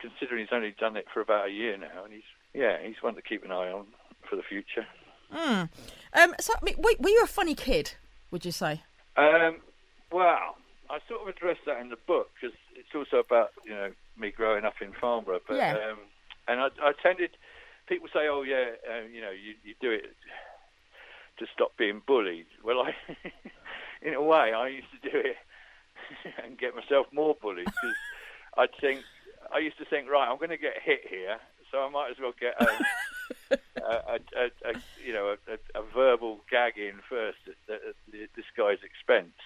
Considering 0.00 0.44
he's 0.44 0.52
only 0.52 0.74
done 0.78 0.96
it 0.96 1.06
for 1.14 1.20
about 1.20 1.48
a 1.48 1.52
year 1.52 1.76
now, 1.76 2.02
and 2.04 2.12
he's 2.12 2.26
yeah, 2.52 2.78
he's 2.82 2.96
one 3.00 3.14
to 3.16 3.22
keep 3.22 3.44
an 3.44 3.50
eye 3.50 3.70
on 3.70 3.86
for 4.28 4.36
the 4.36 4.42
future. 4.42 4.86
Mm. 5.34 5.68
Um, 6.12 6.34
so, 6.40 6.52
I 6.60 6.64
mean, 6.64 6.76
were, 6.78 6.94
were 7.00 7.10
you 7.10 7.22
a 7.22 7.26
funny 7.26 7.54
kid? 7.54 7.94
Would 8.30 8.44
you 8.44 8.52
say? 8.52 8.82
Um, 9.16 9.58
well, 10.12 10.56
I 10.88 10.98
sort 11.08 11.22
of 11.22 11.28
addressed 11.28 11.64
that 11.66 11.80
in 11.80 11.88
the 11.88 11.98
book 12.06 12.30
because 12.34 12.56
it's 12.74 12.94
also 12.94 13.18
about 13.18 13.50
you 13.64 13.72
know 13.72 13.90
me 14.18 14.30
growing 14.30 14.64
up 14.64 14.74
in 14.80 14.92
Farnborough. 14.92 15.40
But 15.46 15.56
Yeah. 15.56 15.90
um, 15.90 15.98
and 16.48 16.60
I, 16.60 16.68
I 16.82 16.92
tended. 17.02 17.30
People 17.86 18.08
say, 18.12 18.28
"Oh 18.28 18.42
yeah, 18.42 18.70
uh, 18.88 19.06
you 19.12 19.20
know, 19.20 19.30
you, 19.30 19.54
you 19.62 19.74
do 19.80 19.90
it 19.90 20.14
to 21.38 21.46
stop 21.52 21.76
being 21.76 22.02
bullied." 22.06 22.46
Well, 22.62 22.80
I, 22.80 22.94
in 24.02 24.14
a 24.14 24.22
way, 24.22 24.52
I 24.52 24.68
used 24.68 24.88
to 25.02 25.10
do 25.10 25.16
it 25.18 25.36
and 26.44 26.58
get 26.58 26.74
myself 26.74 27.06
more 27.12 27.36
bullied 27.40 27.66
because 27.66 27.96
I'd 28.56 28.74
think 28.80 29.04
I 29.52 29.58
used 29.58 29.78
to 29.78 29.84
think, 29.84 30.08
right, 30.08 30.28
I'm 30.28 30.38
going 30.38 30.50
to 30.50 30.56
get 30.56 30.80
hit 30.82 31.06
here, 31.08 31.38
so 31.70 31.84
I 31.84 31.90
might 31.90 32.10
as 32.10 32.16
well 32.18 32.32
get 32.38 32.54
a, 32.60 33.54
a, 33.54 33.56
a, 33.84 34.18
a, 34.36 34.70
a 34.70 34.74
you 35.04 35.12
know 35.12 35.36
a, 35.48 35.78
a, 35.78 35.82
verbal 35.94 36.40
gag 36.50 36.78
in 36.78 36.94
first 37.08 37.38
at, 37.46 37.74
at, 37.74 37.80
at 37.88 38.28
this 38.36 38.46
guy's 38.56 38.78
expense, 38.82 39.36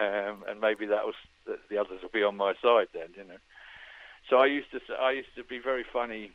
um, 0.00 0.44
and 0.48 0.60
maybe 0.60 0.86
that 0.86 1.04
was 1.04 1.14
the 1.70 1.78
others 1.78 2.02
will 2.02 2.10
be 2.10 2.22
on 2.22 2.36
my 2.36 2.54
side 2.62 2.88
then, 2.92 3.08
you 3.16 3.24
know. 3.24 3.38
So 4.28 4.38
I 4.38 4.46
used 4.46 4.70
to 4.72 4.80
I 4.94 5.12
used 5.12 5.34
to 5.36 5.44
be 5.44 5.58
very 5.58 5.84
funny 5.92 6.32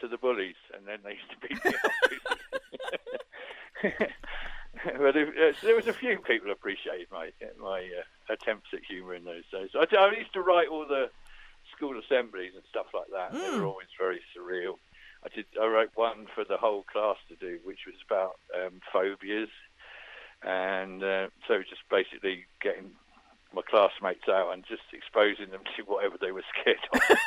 to 0.00 0.08
the 0.08 0.18
bullies, 0.18 0.56
and 0.76 0.86
then 0.86 0.98
they 1.04 1.12
used 1.12 1.30
to 1.30 1.48
beat 1.48 1.64
me 1.64 1.72
up. 1.84 1.92
but 4.98 5.16
if, 5.16 5.28
uh, 5.28 5.52
there 5.62 5.76
was 5.76 5.86
a 5.86 5.92
few 5.92 6.18
people 6.18 6.50
appreciated 6.50 7.08
my 7.10 7.30
my 7.60 7.80
uh, 7.80 8.32
attempts 8.32 8.68
at 8.72 8.84
humour 8.84 9.14
in 9.14 9.24
those 9.24 9.44
days. 9.52 9.70
I, 9.74 9.86
I 9.96 10.12
used 10.16 10.32
to 10.34 10.42
write 10.42 10.68
all 10.68 10.86
the 10.86 11.10
school 11.76 11.98
assemblies 11.98 12.52
and 12.54 12.64
stuff 12.68 12.86
like 12.94 13.10
that. 13.12 13.32
They 13.32 13.58
were 13.58 13.66
always 13.66 13.88
very 13.98 14.20
surreal. 14.36 14.74
I 15.24 15.28
did. 15.34 15.46
I 15.60 15.66
wrote 15.66 15.90
one 15.94 16.26
for 16.34 16.44
the 16.44 16.56
whole 16.56 16.84
class 16.84 17.16
to 17.28 17.36
do, 17.36 17.58
which 17.64 17.80
was 17.86 17.96
about 18.06 18.38
um, 18.54 18.80
phobias, 18.92 19.50
and 20.42 21.02
uh, 21.02 21.28
so 21.46 21.60
just 21.60 21.82
basically 21.90 22.46
getting 22.62 22.92
my 23.54 23.62
classmates 23.62 24.28
out 24.28 24.52
and 24.52 24.64
just 24.66 24.82
exposing 24.92 25.50
them 25.50 25.62
to 25.76 25.82
whatever 25.82 26.16
they 26.20 26.32
were 26.32 26.44
scared 26.60 26.78
of 26.92 27.18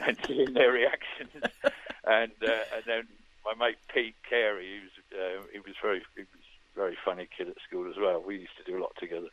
and 0.06 0.18
seeing 0.26 0.52
their 0.54 0.72
reactions. 0.72 1.32
And 2.04 2.32
uh, 2.42 2.64
and 2.74 2.84
then 2.86 3.08
my 3.44 3.54
mate 3.54 3.78
Pete 3.92 4.16
Carey, 4.28 4.66
he 4.66 4.80
was 4.80 4.94
uh, 5.12 5.46
he 5.52 5.58
was 5.60 5.74
very 5.82 6.02
he 6.16 6.22
was 6.22 6.44
a 6.76 6.78
very 6.78 6.96
funny 7.04 7.28
kid 7.36 7.48
at 7.48 7.56
school 7.66 7.88
as 7.88 7.96
well. 7.96 8.22
We 8.24 8.38
used 8.38 8.56
to 8.64 8.70
do 8.70 8.78
a 8.78 8.82
lot 8.82 8.92
together. 8.98 9.28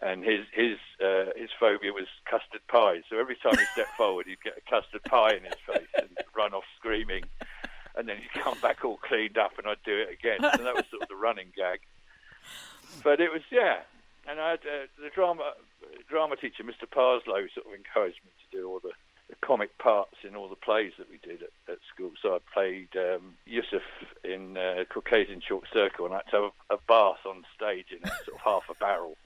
And 0.00 0.24
his 0.24 0.46
his 0.52 0.78
uh, 1.00 1.30
his 1.36 1.50
phobia 1.60 1.92
was 1.92 2.08
custard 2.28 2.66
pies. 2.68 3.02
So 3.08 3.18
every 3.18 3.36
time 3.36 3.56
he 3.56 3.64
stepped 3.72 3.94
forward, 3.96 4.26
he'd 4.26 4.42
get 4.42 4.58
a 4.58 4.70
custard 4.70 5.04
pie 5.04 5.34
in 5.34 5.44
his 5.44 5.54
face 5.66 5.88
and 5.96 6.08
run 6.34 6.54
off 6.54 6.64
screaming. 6.76 7.24
And 7.94 8.08
then 8.08 8.16
he'd 8.16 8.42
come 8.42 8.58
back 8.60 8.84
all 8.84 8.96
cleaned 8.96 9.36
up, 9.36 9.58
and 9.58 9.66
I'd 9.66 9.82
do 9.84 9.96
it 9.96 10.08
again. 10.10 10.38
And 10.42 10.66
that 10.66 10.74
was 10.74 10.86
sort 10.90 11.02
of 11.02 11.08
the 11.08 11.14
running 11.14 11.52
gag. 11.54 11.80
But 13.04 13.20
it 13.20 13.30
was 13.32 13.42
yeah, 13.50 13.82
and 14.28 14.40
I 14.40 14.50
had 14.50 14.60
uh, 14.60 14.86
the 14.98 15.10
drama 15.14 15.52
drama 16.08 16.36
teacher, 16.36 16.62
Mr. 16.62 16.88
Parslow, 16.90 17.46
sort 17.54 17.66
of 17.66 17.74
encouraged 17.74 18.20
me 18.24 18.30
to 18.30 18.56
do 18.56 18.68
all 18.68 18.80
the, 18.80 18.92
the 19.28 19.36
comic 19.40 19.76
parts 19.78 20.16
in 20.26 20.36
all 20.36 20.48
the 20.48 20.56
plays 20.56 20.92
that 20.98 21.10
we 21.10 21.18
did 21.18 21.42
at, 21.42 21.72
at 21.72 21.78
school. 21.92 22.12
So 22.20 22.34
I 22.34 22.38
played 22.52 22.88
um, 22.96 23.34
Yusuf 23.46 23.82
in 24.24 24.56
uh, 24.56 24.84
Caucasian 24.88 25.40
Chalk 25.40 25.64
Circle, 25.72 26.06
and 26.06 26.14
I 26.14 26.18
had 26.18 26.30
to 26.30 26.42
have 26.42 26.52
a, 26.70 26.74
a 26.74 26.78
bath 26.86 27.26
on 27.26 27.44
stage 27.56 27.86
in 27.90 27.98
a 28.04 28.08
sort 28.24 28.36
of 28.36 28.40
half 28.44 28.62
a 28.70 28.74
barrel. 28.74 29.16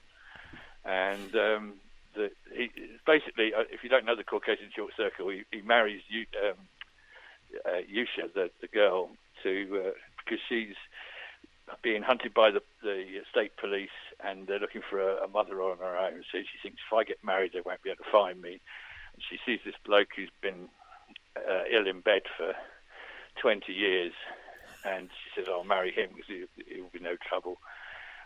And 0.85 1.35
um, 1.35 1.73
the, 2.15 2.31
he, 2.55 2.71
basically, 3.05 3.53
uh, 3.53 3.63
if 3.69 3.83
you 3.83 3.89
don't 3.89 4.05
know 4.05 4.15
the 4.15 4.23
Caucasian 4.23 4.69
Chalk 4.75 4.91
Circle, 4.95 5.29
he, 5.29 5.43
he 5.51 5.61
marries 5.61 6.01
you, 6.07 6.25
um, 6.43 6.55
uh, 7.65 7.81
Grusha, 7.89 8.33
the, 8.33 8.49
the 8.61 8.67
girl, 8.67 9.09
to 9.43 9.83
uh, 9.87 9.91
because 10.27 10.43
she's 10.49 10.75
being 11.81 12.01
hunted 12.01 12.33
by 12.33 12.51
the, 12.51 12.61
the 12.81 13.21
state 13.29 13.55
police 13.57 13.89
and 14.23 14.47
they're 14.47 14.59
looking 14.59 14.81
for 14.89 14.99
a, 14.99 15.25
a 15.25 15.27
mother 15.27 15.61
on 15.61 15.77
her 15.77 15.97
own. 15.97 16.23
So 16.31 16.39
she 16.39 16.57
thinks 16.61 16.81
if 16.85 16.93
I 16.93 17.03
get 17.03 17.23
married, 17.23 17.51
they 17.53 17.61
won't 17.61 17.83
be 17.83 17.89
able 17.89 18.03
to 18.03 18.11
find 18.11 18.41
me. 18.41 18.59
And 19.13 19.23
she 19.29 19.37
sees 19.45 19.59
this 19.65 19.75
bloke 19.85 20.09
who's 20.15 20.31
been 20.41 20.69
uh, 21.37 21.63
ill 21.71 21.87
in 21.87 22.01
bed 22.01 22.23
for 22.37 22.53
20 23.41 23.71
years, 23.71 24.13
and 24.85 25.09
she 25.09 25.39
says, 25.39 25.49
"I'll 25.49 25.63
marry 25.63 25.91
him 25.91 26.09
because 26.15 26.27
he, 26.27 26.45
he'll 26.73 26.89
be 26.89 26.99
no 26.99 27.15
trouble." 27.15 27.57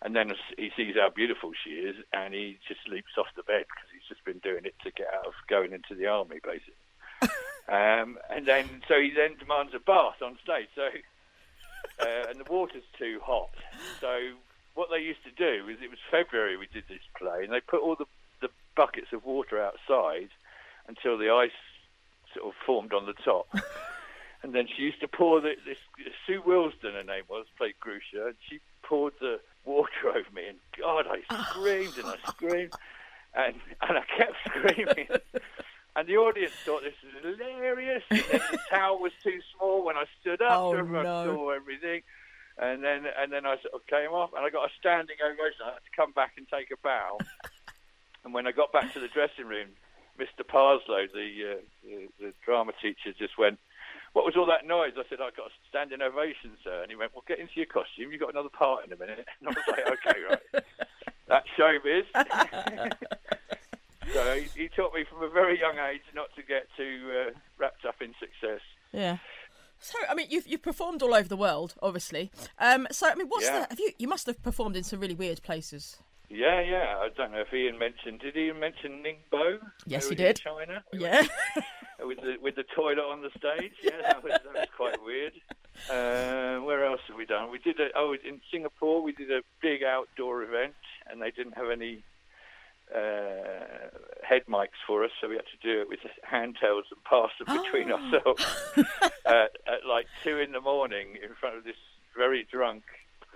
And 0.01 0.15
then 0.15 0.33
he 0.57 0.71
sees 0.75 0.95
how 0.95 1.10
beautiful 1.10 1.51
she 1.63 1.71
is, 1.71 1.95
and 2.12 2.33
he 2.33 2.57
just 2.67 2.88
leaps 2.89 3.17
off 3.17 3.27
the 3.36 3.43
bed 3.43 3.65
because 3.69 3.89
he's 3.93 4.07
just 4.10 4.25
been 4.25 4.39
doing 4.39 4.65
it 4.65 4.74
to 4.83 4.91
get 4.91 5.07
out 5.13 5.27
of 5.27 5.33
going 5.48 5.74
into 5.74 5.93
the 5.93 6.07
army, 6.07 6.39
basically. 6.43 6.74
um, 7.69 8.17
and 8.29 8.48
then, 8.48 8.81
so 8.88 9.00
he 9.00 9.12
then 9.12 9.38
demands 9.38 9.74
a 9.75 9.79
bath 9.79 10.21
on 10.24 10.39
stage. 10.43 10.69
So 10.74 10.89
uh, 12.00 12.29
and 12.29 12.39
the 12.39 12.51
water's 12.51 12.83
too 12.98 13.19
hot. 13.24 13.50
So 14.00 14.33
what 14.74 14.89
they 14.89 15.00
used 15.00 15.24
to 15.24 15.31
do 15.31 15.67
is 15.67 15.77
it 15.81 15.89
was 15.89 16.00
February 16.10 16.57
we 16.57 16.67
did 16.74 16.83
this 16.88 17.01
play, 17.17 17.43
and 17.43 17.51
they 17.51 17.62
put 17.62 17.81
all 17.81 17.95
the, 17.95 18.05
the 18.41 18.50
buckets 18.75 19.13
of 19.13 19.25
water 19.25 19.62
outside 19.62 20.29
until 20.88 21.17
the 21.17 21.29
ice 21.29 21.51
sort 22.33 22.48
of 22.48 22.53
formed 22.65 22.93
on 22.93 23.05
the 23.05 23.13
top. 23.13 23.48
and 24.43 24.53
then 24.53 24.67
she 24.67 24.83
used 24.83 25.01
to 25.01 25.07
pour 25.07 25.41
the, 25.41 25.53
this 25.65 25.77
Sue 26.25 26.41
Wilsden, 26.41 26.93
her 26.93 27.03
name 27.03 27.24
was, 27.29 27.45
played 27.57 27.75
Grusha, 27.79 28.27
and 28.27 28.36
she 28.50 28.60
poured 28.83 29.13
the 29.19 29.39
water 29.65 29.89
over 30.10 30.31
me, 30.33 30.48
and 30.48 30.57
God, 30.79 31.05
I 31.07 31.21
screamed 31.50 31.98
and 31.98 32.07
I 32.07 32.15
screamed, 32.27 32.74
and 33.36 33.55
and 33.81 33.98
I 33.98 34.03
kept 34.17 34.36
screaming. 34.48 35.07
And 35.95 36.07
the 36.07 36.15
audience 36.15 36.53
thought 36.65 36.83
this 36.83 36.93
was 37.03 37.38
hilarious. 37.38 38.03
The 38.10 38.60
towel 38.69 39.00
was 39.00 39.12
too 39.21 39.39
small 39.55 39.61
when 39.91 39.98
I 40.03 40.07
stood 40.21 40.41
up, 40.41 40.51
Oh, 40.60 40.71
so 40.71 40.77
everyone 40.79 41.03
no. 41.03 41.25
saw 41.25 41.50
everything. 41.51 42.01
And 42.57 42.83
then 42.83 43.05
and 43.17 43.31
then 43.31 43.45
I 43.45 43.55
sort 43.62 43.74
of 43.74 43.86
came 43.88 44.12
off, 44.12 44.31
and 44.36 44.45
I 44.45 44.50
got 44.50 44.67
a 44.69 44.71
standing 44.79 45.15
ovation. 45.24 45.63
I 45.65 45.74
had 45.79 45.83
to 45.88 45.95
come 45.95 46.12
back 46.12 46.33
and 46.38 46.48
take 46.48 46.69
a 46.71 46.77
bow. 46.83 47.17
and 48.24 48.33
when 48.33 48.45
I 48.45 48.51
got 48.51 48.71
back 48.71 48.93
to 48.93 49.00
the 49.00 49.07
dressing 49.07 49.48
room, 49.48 49.69
Mr. 50.19 50.45
Parslow, 50.48 51.07
the, 51.13 51.27
uh, 51.57 51.62
the 51.83 52.07
the 52.19 52.33
drama 52.45 52.74
teacher, 52.81 53.13
just 53.17 53.38
went, 53.38 53.57
"What 54.13 54.25
was 54.25 54.36
all 54.36 54.45
that 54.48 54.67
noise?" 54.67 54.93
I 54.98 55.03
said, 55.10 55.19
"I 55.21 55.31
got 55.36 55.48
a 55.48 55.53
standing 55.69 56.01
ovation, 56.01 56.51
sir." 56.63 56.81
And 56.83 56.91
he 56.91 56.95
went, 56.98 57.15
"Well, 57.15 57.24
get 57.27 57.39
into 57.39 57.53
your 57.55 57.65
costume. 57.67 58.12
You've 58.12 58.19
got 58.21 58.31
another 58.31 58.50
part 58.50 58.86
in 58.86 58.91
a 58.93 58.98
minute." 58.98 59.25
And 59.39 59.48
I 59.48 59.51
was 59.55 59.67
like, 59.67 59.88
"Okay, 60.05 60.19
right." 60.29 60.63
That's 61.27 61.48
showbiz. 61.57 62.05
so 64.13 64.36
he, 64.36 64.62
he 64.63 64.67
taught 64.75 64.93
me 64.93 65.05
from 65.10 65.24
a 65.24 65.29
very 65.29 65.57
young 65.60 65.79
age 65.79 66.01
not 66.13 66.27
to 66.36 66.43
get 66.43 66.67
too 66.75 67.10
uh, 67.10 67.31
wrapped 67.57 67.86
up 67.86 68.01
in 68.01 68.13
success. 68.19 68.60
Yeah. 68.91 69.17
So, 69.82 69.98
I 70.10 70.14
mean, 70.14 70.28
you've 70.30 70.48
you've 70.48 70.62
performed 70.62 71.02
all 71.02 71.14
over 71.14 71.28
the 71.28 71.36
world, 71.38 71.76
obviously. 71.82 72.32
Um, 72.60 72.88
so, 72.92 73.10
I 73.10 73.16
mean, 73.16 73.28
what's 73.28 73.46
Yeah. 73.46 73.62
the? 73.62 73.68
Have 73.70 73.80
you? 73.80 73.92
You 73.98 74.08
must 74.08 74.28
have 74.28 74.42
performed 74.44 74.76
in 74.76 74.84
some 74.84 75.00
really 75.00 75.16
weird 75.16 75.42
places. 75.42 75.98
Yeah, 76.30 76.62
yeah. 76.62 76.96
I 77.00 77.10
don't 77.18 77.32
know 77.34 77.42
if 77.42 77.54
Ian 77.54 77.78
mentioned. 77.78 78.22
Did 78.22 78.38
Ian 78.38 78.60
mention 78.60 79.04
Ningbo? 79.04 79.60
Yes, 79.86 80.08
he 80.08 80.16
did. 80.16 80.38
China. 80.38 80.84
Yeah. 80.94 81.24
with 82.00 82.20
the 82.22 82.36
with 82.42 82.56
the 82.56 82.64
toilet 82.76 83.00
on 83.00 83.22
the 83.22 83.30
stage. 83.38 83.74
Yeah, 83.84 84.02
that 84.04 84.24
was, 84.24 84.32
that 84.34 84.54
was 84.54 84.68
quite 84.78 85.04
weird. 85.04 85.34
Uh, 85.90 86.64
where 86.64 86.86
else 86.86 87.02
have 87.08 87.18
we 87.18 87.26
done? 87.26 87.52
We 87.52 87.58
did 87.60 87.80
a, 87.80 87.88
oh 87.96 88.14
in 88.14 88.40
Singapore 88.52 89.02
we 89.02 89.12
did 89.14 89.32
a 89.32 89.42
big 89.62 89.84
outdoor 89.84 90.44
event 90.44 90.74
and 91.10 91.22
they 91.22 91.32
didn't 91.32 91.54
have 91.54 91.70
any 91.72 92.04
uh, 92.95 93.89
head 94.24 94.43
mics 94.50 94.79
for 94.86 95.03
us, 95.03 95.12
so 95.19 95.27
we 95.29 95.36
had 95.36 95.45
to 95.45 95.57
do 95.67 95.81
it 95.81 95.89
with 95.89 96.00
handhelds 96.31 96.89
and 96.91 97.03
pass 97.03 97.29
them 97.39 97.62
between 97.63 97.91
Oh. 97.91 97.95
ourselves 97.98 98.45
at, 99.25 99.57
at 99.67 99.86
like 99.88 100.07
two 100.24 100.39
in 100.39 100.51
the 100.51 100.62
morning 100.62 101.17
in 101.24 101.33
front 101.39 101.55
of 101.57 101.63
this 101.63 101.75
very 102.15 102.45
drunk, 102.51 102.83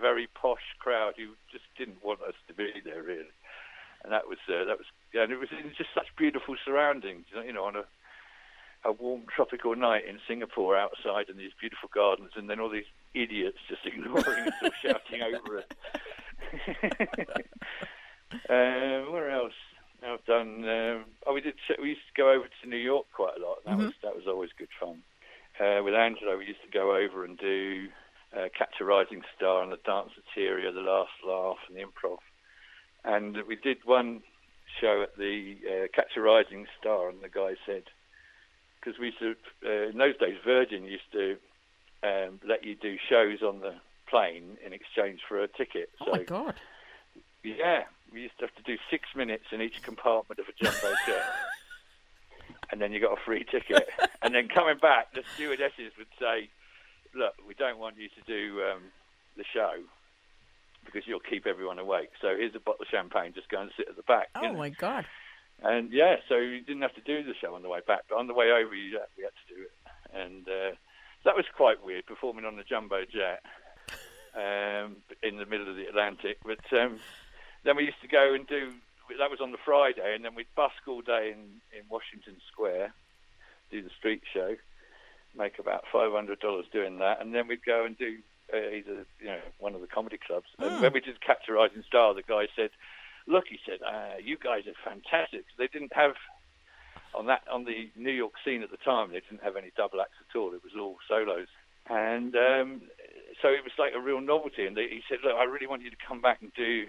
very 0.01 0.27
posh 0.27 0.75
crowd 0.79 1.13
who 1.17 1.27
just 1.51 1.63
didn't 1.77 2.03
want 2.03 2.21
us 2.21 2.35
to 2.47 2.53
be 2.53 2.71
there 2.83 3.01
really. 3.03 3.31
And 4.03 4.11
that 4.13 4.27
was 4.27 4.37
uh, 4.49 4.65
that 4.65 4.77
was 4.77 4.85
yeah, 5.13 5.23
and 5.23 5.31
it 5.31 5.39
was 5.39 5.49
in 5.51 5.71
just 5.77 5.89
such 5.95 6.07
beautiful 6.17 6.55
surroundings, 6.63 7.25
you 7.45 7.53
know, 7.53 7.63
on 7.65 7.75
a 7.75 7.83
a 8.83 8.91
warm 8.91 9.23
tropical 9.35 9.75
night 9.75 10.03
in 10.07 10.19
Singapore 10.27 10.77
outside 10.77 11.27
in 11.27 11.37
these 11.37 11.53
beautiful 11.59 11.89
gardens, 11.91 12.31
and 12.35 12.47
then 12.47 12.59
all 12.59 12.69
these 12.69 12.85
idiots 13.15 13.57
just 13.67 13.83
ignoring 13.87 14.47
us 14.47 14.53
or 14.61 14.69
shouting 14.83 15.23
over 15.23 15.57
us. 15.59 15.65
Um, 18.31 19.11
where 19.11 19.31
else? 19.31 19.53
I've 20.03 20.25
done. 20.25 20.67
Um, 20.67 21.05
oh, 21.25 21.33
we 21.33 21.41
did. 21.41 21.55
We 21.81 21.89
used 21.89 22.01
to 22.13 22.21
go 22.21 22.31
over 22.31 22.45
to 22.45 22.69
New 22.69 22.77
York 22.77 23.05
quite 23.13 23.37
a 23.37 23.41
lot. 23.41 23.57
That 23.65 23.77
was 23.77 23.93
that 24.03 24.15
was 24.15 24.25
always 24.27 24.51
good 24.57 24.69
fun. 24.79 25.01
Uh, 25.59 25.81
with 25.83 25.95
Angelo, 25.95 26.37
we 26.37 26.45
used 26.45 26.61
to 26.63 26.71
go 26.71 26.95
over 26.95 27.23
and 27.23 27.37
do 27.37 27.87
uh, 28.35 28.49
Catch 28.57 28.75
a 28.81 28.83
Rising 28.83 29.21
Star 29.35 29.63
and 29.63 29.71
the 29.71 29.77
Danceteria, 29.77 30.73
the 30.73 30.81
Last 30.81 31.11
Laugh, 31.25 31.57
and 31.67 31.77
the 31.77 31.81
Improv. 31.81 32.17
and 33.03 33.37
we 33.47 33.55
did 33.55 33.77
one 33.85 34.21
show 34.79 35.01
at 35.01 35.17
the 35.17 35.55
uh, 35.65 35.87
Catch 35.93 36.17
a 36.17 36.21
Rising 36.21 36.67
Star, 36.79 37.09
and 37.09 37.21
the 37.21 37.29
guy 37.29 37.53
said, 37.65 37.83
because 38.79 38.99
we 38.99 39.07
used 39.07 39.19
to, 39.19 39.35
uh, 39.65 39.89
in 39.89 39.97
those 39.97 40.17
days, 40.17 40.35
Virgin 40.43 40.83
used 40.83 41.11
to 41.13 41.37
um, 42.03 42.39
let 42.47 42.63
you 42.63 42.75
do 42.75 42.97
shows 43.09 43.41
on 43.41 43.61
the 43.61 43.75
plane 44.09 44.57
in 44.65 44.73
exchange 44.73 45.21
for 45.27 45.41
a 45.41 45.47
ticket. 45.47 45.89
Oh 46.01 46.11
my 46.11 46.23
god! 46.23 46.55
Yeah, 47.43 47.83
we 48.15 48.21
used 48.21 48.39
to 48.39 48.45
have 48.45 48.55
to 48.55 48.63
do 48.63 48.77
six 48.89 49.09
minutes 49.13 49.43
in 49.51 49.61
each 49.61 49.83
compartment 49.83 50.39
of 50.39 50.45
a 50.47 50.63
jumbo 50.63 50.95
jet. 51.05 51.23
and 52.71 52.81
then 52.81 52.93
you 52.93 53.01
got 53.01 53.11
a 53.11 53.21
free 53.25 53.43
ticket. 53.43 53.89
and 54.21 54.33
then 54.33 54.47
coming 54.47 54.77
back, 54.77 55.13
the 55.13 55.23
stewardesses 55.35 55.91
would 55.97 56.07
say, 56.17 56.49
"Look, 57.13 57.33
we 57.45 57.53
don't 57.53 57.77
want 57.77 57.97
you 57.97 58.07
to 58.07 58.21
do 58.25 58.63
um, 58.63 58.83
the 59.35 59.43
show 59.53 59.83
because 60.85 61.03
you'll 61.05 61.19
keep 61.19 61.45
everyone 61.45 61.77
awake. 61.77 62.09
So 62.21 62.29
here's 62.29 62.55
a 62.55 62.59
bottle 62.59 62.83
of 62.83 62.87
champagne. 62.87 63.33
Just 63.35 63.49
go 63.49 63.59
and 63.61 63.69
sit 63.75 63.89
at 63.89 63.97
the 63.97 64.03
back." 64.03 64.29
Oh 64.35 64.53
my 64.53 64.69
god! 64.69 65.05
And 65.61 65.91
yeah, 65.91 66.15
so 66.29 66.37
you 66.37 66.61
didn't 66.61 66.83
have 66.83 66.95
to 66.95 67.01
do 67.01 67.21
the 67.21 67.33
show 67.39 67.53
on 67.53 67.63
the 67.63 67.69
way 67.69 67.81
back, 67.85 68.03
but 68.09 68.15
on 68.17 68.27
the 68.27 68.33
way 68.33 68.51
over, 68.51 68.73
you, 68.73 68.97
we 69.17 69.23
had 69.23 69.35
to 69.47 69.55
do 69.55 69.61
it. 69.61 69.71
And 70.13 70.47
uh, 70.47 70.75
that 71.25 71.35
was 71.35 71.45
quite 71.55 71.83
weird, 71.83 72.05
performing 72.05 72.45
on 72.45 72.55
the 72.55 72.63
jumbo 72.63 73.03
jet 73.03 73.43
um, 74.35 74.97
in 75.21 75.37
the 75.37 75.45
middle 75.45 75.69
of 75.69 75.75
the 75.75 75.87
Atlantic. 75.87 76.37
But 76.45 76.63
um, 76.77 76.99
then 77.65 77.75
we 77.75 77.83
used 77.83 78.01
to 78.01 78.07
go 78.07 78.33
and 78.33 78.47
do 78.47 78.71
that 79.19 79.29
was 79.29 79.41
on 79.41 79.51
the 79.51 79.57
Friday, 79.63 80.15
and 80.15 80.23
then 80.25 80.33
we'd 80.33 80.47
busk 80.55 80.81
all 80.87 81.01
day 81.01 81.29
in, 81.31 81.61
in 81.77 81.85
Washington 81.89 82.37
Square, 82.51 82.91
do 83.69 83.81
the 83.83 83.91
street 83.99 84.23
show, 84.33 84.55
make 85.37 85.59
about 85.59 85.83
five 85.91 86.11
hundred 86.11 86.39
dollars 86.39 86.65
doing 86.71 86.97
that, 86.99 87.21
and 87.21 87.33
then 87.35 87.47
we'd 87.47 87.63
go 87.65 87.85
and 87.85 87.97
do 87.97 88.17
uh, 88.53 88.57
either 88.57 89.05
you 89.19 89.27
know 89.27 89.39
one 89.59 89.75
of 89.75 89.81
the 89.81 89.87
comedy 89.87 90.17
clubs. 90.17 90.47
And 90.57 90.71
Mm. 90.77 90.81
when 90.81 90.93
we 90.93 91.01
did 91.01 91.21
Catch 91.21 91.49
a 91.49 91.53
Rising 91.53 91.83
Star, 91.87 92.13
the 92.13 92.23
guy 92.23 92.47
said, 92.55 92.69
"Look," 93.27 93.45
he 93.49 93.59
said, 93.65 93.79
uh, 93.85 94.17
"you 94.23 94.37
guys 94.37 94.63
are 94.67 94.73
fantastic." 94.83 95.45
they 95.57 95.67
didn't 95.67 95.93
have 95.93 96.15
on 97.13 97.27
that 97.27 97.43
on 97.51 97.65
the 97.65 97.89
New 97.95 98.11
York 98.11 98.33
scene 98.43 98.63
at 98.63 98.71
the 98.71 98.77
time. 98.77 99.09
They 99.11 99.21
didn't 99.21 99.43
have 99.43 99.55
any 99.55 99.71
double 99.77 100.01
acts 100.01 100.17
at 100.27 100.35
all. 100.37 100.53
It 100.53 100.63
was 100.63 100.73
all 100.79 100.97
solos, 101.07 101.47
and 101.89 102.35
um, 102.35 102.81
so 103.41 103.49
it 103.49 103.63
was 103.63 103.73
like 103.77 103.93
a 103.95 103.99
real 103.99 104.19
novelty. 104.21 104.65
And 104.65 104.75
they, 104.75 104.87
he 104.89 105.01
said, 105.07 105.19
"Look, 105.23 105.35
I 105.35 105.43
really 105.43 105.67
want 105.67 105.83
you 105.83 105.91
to 105.91 106.05
come 106.07 106.21
back 106.21 106.41
and 106.41 106.51
do 106.55 106.85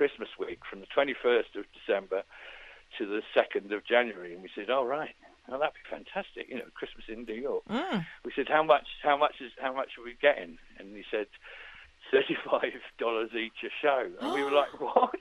Christmas 0.00 0.30
week 0.38 0.60
from 0.64 0.80
the 0.80 0.86
21st 0.86 1.56
of 1.56 1.66
December 1.76 2.22
to 2.96 3.04
the 3.04 3.20
2nd 3.36 3.70
of 3.70 3.84
January." 3.84 4.32
And 4.32 4.42
we 4.42 4.48
said, 4.54 4.70
"All 4.70 4.86
right, 4.86 5.14
well, 5.46 5.58
that'd 5.58 5.74
be 5.74 5.90
fantastic. 5.90 6.48
You 6.48 6.54
know, 6.54 6.70
Christmas 6.72 7.04
in 7.06 7.24
New 7.24 7.34
York." 7.34 7.64
Mm. 7.68 8.06
We 8.24 8.32
said, 8.34 8.48
"How 8.48 8.62
much? 8.62 8.86
How 9.02 9.18
much 9.18 9.42
is? 9.42 9.52
How 9.60 9.74
much 9.74 9.98
are 9.98 10.02
we 10.02 10.14
getting?" 10.14 10.56
And 10.78 10.96
he 10.96 11.04
said, 11.10 11.26
thirty-five 12.10 12.80
dollars 12.96 13.28
each 13.34 13.62
a 13.62 13.68
show." 13.82 14.08
And 14.22 14.32
we 14.32 14.42
were 14.42 14.50
like, 14.50 14.80
"What?" 14.80 15.14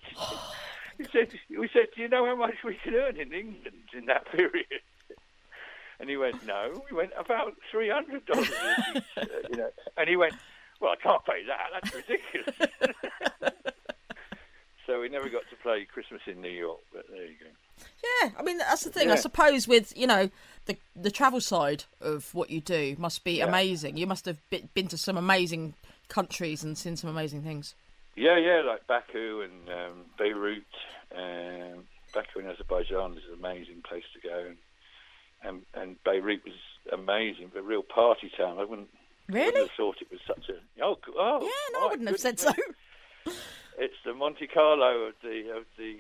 he 0.98 1.03
said, 1.12 1.38
"We 1.50 1.67
said, 1.74 1.88
do 1.93 2.01
you 2.01 2.07
know 2.07 2.25
how 2.25 2.38
much 2.38 2.63
we 2.63 2.75
can 2.75 2.95
earn 2.95 3.17
in 3.17 3.33
England 3.33 3.89
in 3.93 4.05
that 4.05 4.31
period?" 4.31 4.81
And 6.00 6.09
he 6.09 6.15
went, 6.15 6.45
"No." 6.45 6.81
We 6.89 6.95
went 6.95 7.12
about 7.17 7.57
three 7.69 7.89
hundred 7.89 8.25
dollars 8.25 8.48
each, 8.48 9.03
uh, 9.17 9.25
you 9.50 9.57
know. 9.57 9.71
And 9.98 10.07
he 10.07 10.15
went, 10.15 10.36
"Well, 10.79 10.93
I 10.93 10.95
can't 10.95 11.25
pay 11.25 11.43
that. 11.43 11.67
That's 11.74 11.93
ridiculous." 11.93 12.55
so 14.89 15.00
we 15.00 15.08
never 15.10 15.29
got 15.29 15.43
to 15.51 15.55
play 15.62 15.86
Christmas 15.86 16.22
in 16.25 16.41
New 16.41 16.50
York, 16.50 16.79
but 16.91 17.05
there 17.12 17.24
you 17.24 17.36
go. 17.39 17.46
Yeah, 18.24 18.31
I 18.39 18.41
mean 18.41 18.58
that's 18.58 18.84
the 18.84 18.89
thing. 18.89 19.12
I 19.12 19.15
suppose 19.15 19.67
with 19.67 19.96
you 19.96 20.08
know 20.08 20.29
the 20.65 20.77
the 20.96 21.12
travel 21.12 21.39
side 21.41 21.84
of 22.01 22.34
what 22.34 22.50
you 22.50 22.60
do 22.60 22.96
must 22.98 23.24
be 23.24 23.34
Yeah. 23.34 23.46
amazing. 23.48 23.98
You 23.98 24.08
must 24.08 24.25
have 24.25 24.38
been, 24.50 24.88
to 24.88 24.97
some 24.97 25.15
amazing 25.15 25.75
countries 26.08 26.63
and 26.63 26.75
seen 26.78 26.97
some 26.97 27.10
amazing 27.10 27.43
things. 27.43 27.75
Yeah, 28.15 28.38
yeah, 28.38 28.63
like 28.65 28.88
Baku 28.88 29.41
and 29.41 29.69
um, 29.69 30.06
Beirut. 30.17 30.63
Um, 31.15 31.84
Baku 32.13 32.39
in 32.39 32.47
Azerbaijan 32.47 33.12
is 33.13 33.23
an 33.32 33.38
amazing 33.38 33.84
place 33.88 34.04
to 34.13 34.28
go, 34.28 34.45
and 34.47 34.58
and, 35.43 35.62
and 35.75 36.04
Beirut 36.04 36.41
was 36.43 36.56
amazing, 36.91 37.52
a 37.56 37.62
real 37.62 37.84
party 37.84 38.32
town. 38.36 38.58
I 38.60 38.65
wouldn't, 38.65 38.89
Really? 39.28 39.45
wouldn't 39.45 39.69
have 39.69 39.78
thought 39.78 39.97
it 40.02 40.12
was 40.12 40.19
such 40.25 40.49
a 40.49 40.84
oh, 40.84 40.97
oh 41.15 41.41
Yeah, 41.43 41.80
no, 41.80 41.86
I 41.86 41.89
wouldn't 41.91 42.10
have 42.10 42.19
said 42.19 42.39
so. 42.39 42.52
It's 43.79 43.95
the 44.05 44.13
Monte 44.13 44.47
Carlo 44.47 45.07
of 45.07 45.13
the 45.23 45.55
of 45.57 45.63
the 45.77 45.95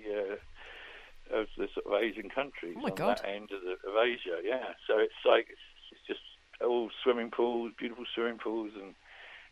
uh, 1.31 1.39
of 1.39 1.47
the 1.57 1.67
sort 1.73 1.85
of 1.85 2.03
Asian 2.03 2.29
countries 2.29 2.75
Oh 2.77 2.81
my 2.81 2.89
on 2.89 2.95
God. 2.95 3.17
that 3.17 3.27
end 3.27 3.49
of, 3.51 3.61
the, 3.61 3.89
of 3.89 3.95
Asia. 4.05 4.39
Yeah, 4.43 4.73
so 4.87 4.97
it's 4.99 5.13
like 5.25 5.47
it's, 5.49 5.59
it's 5.91 6.01
just 6.07 6.19
all 6.61 6.89
swimming 7.03 7.31
pools, 7.31 7.71
beautiful 7.77 8.03
swimming 8.13 8.37
pools, 8.37 8.71
and 8.75 8.93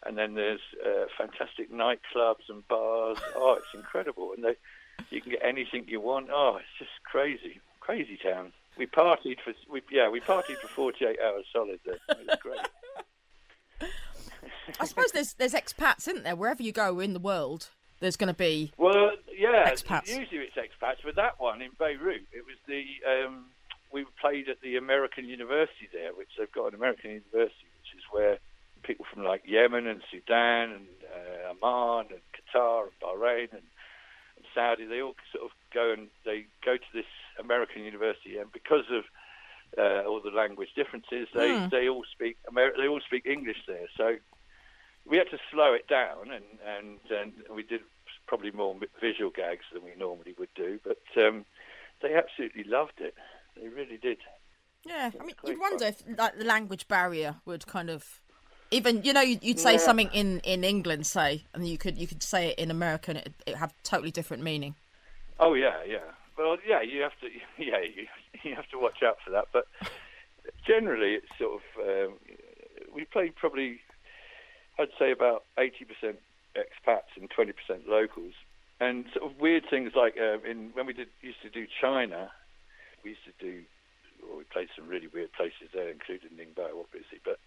and 0.05 0.17
then 0.17 0.35
there's 0.35 0.59
uh, 0.85 1.05
fantastic 1.17 1.71
nightclubs 1.71 2.49
and 2.49 2.67
bars. 2.67 3.17
Oh, 3.35 3.53
it's 3.57 3.73
incredible, 3.73 4.33
and 4.35 4.43
they 4.43 4.55
you 5.09 5.21
can 5.21 5.31
get 5.31 5.41
anything 5.43 5.85
you 5.87 6.01
want. 6.01 6.27
Oh, 6.31 6.57
it's 6.57 6.67
just 6.79 6.91
crazy, 7.03 7.61
crazy 7.79 8.17
town. 8.21 8.51
We 8.77 8.85
partied 8.87 9.37
for 9.43 9.53
we 9.71 9.81
yeah 9.91 10.09
we 10.09 10.19
partied 10.19 10.57
for 10.57 10.67
48 10.67 11.17
hours 11.25 11.45
solid 11.53 11.79
there. 11.85 11.95
It 12.09 12.27
was 12.27 12.37
great. 12.41 12.59
I 14.79 14.85
suppose 14.85 15.11
there's 15.13 15.33
there's 15.35 15.53
expats, 15.53 16.07
isn't 16.09 16.23
there? 16.23 16.35
Wherever 16.35 16.61
you 16.61 16.71
go 16.71 16.99
in 16.99 17.13
the 17.13 17.19
world, 17.19 17.69
there's 17.99 18.15
going 18.17 18.27
to 18.33 18.38
be. 18.38 18.71
Well, 18.77 19.12
yeah, 19.38 19.69
Expats. 19.71 20.07
usually 20.07 20.41
it's 20.47 20.55
expats, 20.55 20.97
but 21.03 21.15
that 21.15 21.39
one 21.39 21.62
in 21.62 21.71
Beirut, 21.79 22.21
it 22.31 22.45
was 22.45 22.57
the 22.67 22.83
um, 23.10 23.45
we 23.91 24.05
played 24.19 24.49
at 24.49 24.62
the 24.62 24.75
American 24.77 25.25
University 25.25 25.88
there, 25.93 26.13
which 26.13 26.29
they've 26.38 26.51
got 26.51 26.67
an 26.67 26.75
American 26.75 27.12
University, 27.12 27.67
which 27.79 27.95
is 27.97 28.03
where 28.12 28.38
people 28.83 29.05
from 29.13 29.23
like 29.23 29.43
Yemen 29.45 29.88
and 29.88 30.01
Sudan 30.12 30.71
and 30.71 30.88
uh, 31.13 31.51
Oman 31.65 32.07
and 32.12 32.21
Qatar 32.36 32.83
and 32.83 32.91
Bahrain 33.01 33.51
and, 33.51 33.62
and 34.38 34.45
Saudi, 34.53 34.86
they 34.86 35.01
all 35.01 35.15
sort 35.31 35.45
of 35.45 35.51
go 35.73 35.91
and 35.93 36.07
they 36.25 36.45
go 36.65 36.77
to 36.77 36.89
this 36.93 37.05
American 37.39 37.83
university, 37.83 38.38
and 38.38 38.51
because 38.51 38.86
of 38.91 39.03
uh, 39.77 40.07
all 40.07 40.21
the 40.21 40.31
language 40.31 40.69
differences, 40.75 41.27
they 41.33 41.57
Hmm. 41.57 41.67
they 41.69 41.89
all 41.89 42.03
speak 42.12 42.38
Amer- 42.49 42.73
they 42.77 42.88
all 42.88 43.01
speak 43.01 43.25
English 43.25 43.57
there, 43.67 43.88
so 43.97 44.15
we 45.10 45.17
had 45.17 45.30
to 45.32 45.38
slow 45.52 45.74
it 45.74 45.88
down, 45.88 46.32
and 46.32 46.46
and, 46.65 47.00
and 47.10 47.34
we 47.56 47.63
did 47.63 47.82
probably 48.28 48.52
more 48.52 48.76
visual 49.00 49.32
gags 49.32 49.65
than 49.74 49.84
we 49.84 49.96
normally 49.98 50.34
would 50.38 50.54
do, 50.56 50.80
but 50.84 51.02
um, 51.15 51.46
they 52.02 52.13
absolutely 52.13 52.63
loved 52.63 53.00
it. 53.00 53.15
They 53.60 53.70
really 53.70 53.98
did. 53.98 54.17
Yeah, 54.86 55.12
I 55.20 55.24
mean, 55.24 55.36
you'd 55.46 55.60
wonder 55.60 55.86
if 55.86 56.04
like 56.17 56.38
the 56.38 56.46
language 56.46 56.88
barrier 56.88 57.36
would 57.46 57.65
kind 57.67 57.89
of 57.89 58.22
even 58.72 59.04
you 59.04 59.13
know 59.13 59.22
you'd, 59.22 59.60
say 59.60 59.74
Yeah. 59.74 59.78
something 59.78 60.10
in 60.13 60.39
in 60.41 60.63
England, 60.63 61.08
say, 61.08 61.46
and 61.54 61.67
you 61.67 61.78
could 61.78 61.98
you 61.98 62.08
could 62.08 62.24
say 62.24 62.50
it 62.50 62.60
in 62.60 62.72
America 62.72 63.12
and 63.12 63.20
it 63.20 63.34
it 63.46 63.56
have 63.56 63.74
totally 63.84 64.12
different 64.12 64.43
meaning. 64.43 64.76
Oh 65.39 65.54
yeah, 65.54 65.84
yeah. 65.86 66.00
Well, 66.38 66.58
yeah, 66.67 66.82
you 66.82 67.02
have 67.02 67.17
to. 67.22 67.28
Yeah, 67.58 67.80
you 67.80 68.08
you 68.43 68.56
have 68.56 68.70
to 68.70 68.80
watch 68.80 69.02
out 69.04 69.17
for 69.24 69.32
that. 69.32 69.48
But 69.52 69.67
generally, 70.65 71.15
it's 71.15 71.28
sort 71.39 71.62
of 71.62 72.10
um, 72.10 72.17
we 72.93 73.06
played 73.06 73.36
probably 73.36 73.80
I'd 74.79 74.89
say 74.99 75.11
about 75.11 75.43
eighty 75.57 75.85
percent 75.85 76.17
expats 76.55 77.15
and 77.19 77.29
twenty 77.29 77.53
percent 77.53 77.87
locals, 77.87 78.33
and 78.79 79.05
sort 79.13 79.31
of 79.31 79.39
weird 79.39 79.63
things 79.69 79.91
like 79.95 80.17
um, 80.17 80.41
in 80.45 80.69
when 80.73 80.85
we 80.85 80.93
did 80.93 81.07
used 81.21 81.41
to 81.43 81.49
do 81.49 81.65
China, 81.81 82.31
we 83.03 83.11
used 83.11 83.25
to 83.25 83.33
do. 83.43 83.61
Well, 84.27 84.37
we 84.39 84.43
played 84.45 84.67
some 84.75 84.87
really 84.87 85.07
weird 85.07 85.31
places 85.33 85.69
there, 85.73 85.89
including 85.89 86.31
Ningbo, 86.31 86.67
obviously. 86.79 87.19
But 87.23 87.39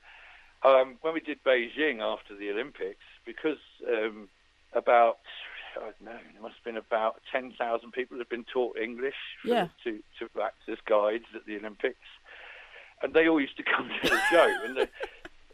um, 0.67 0.97
when 1.03 1.13
we 1.15 1.21
did 1.21 1.43
Beijing 1.45 2.01
after 2.01 2.35
the 2.37 2.51
Olympics, 2.51 3.05
because 3.27 3.59
um, 3.89 4.29
about 4.73 5.19
I 5.77 5.81
don't 5.81 6.01
know, 6.03 6.19
there 6.33 6.43
must 6.43 6.55
have 6.57 6.65
been 6.65 6.77
about 6.77 7.21
ten 7.31 7.53
thousand 7.59 7.93
people 7.93 8.19
had 8.19 8.29
been 8.29 8.45
taught 8.45 8.77
English 8.79 9.15
Yeah. 9.45 9.69
to 9.85 9.99
to 10.19 10.29
act 10.43 10.69
as 10.69 10.79
guides 10.87 11.27
at 11.35 11.45
the 11.47 11.57
Olympics, 11.57 12.07
and 13.03 13.13
they 13.15 13.29
all 13.29 13.41
used 13.41 13.57
to 13.57 13.63
come 13.63 13.89
to 14.03 14.09
the 14.09 14.21
show, 14.31 14.53
and 14.65 14.77
they, 14.77 14.89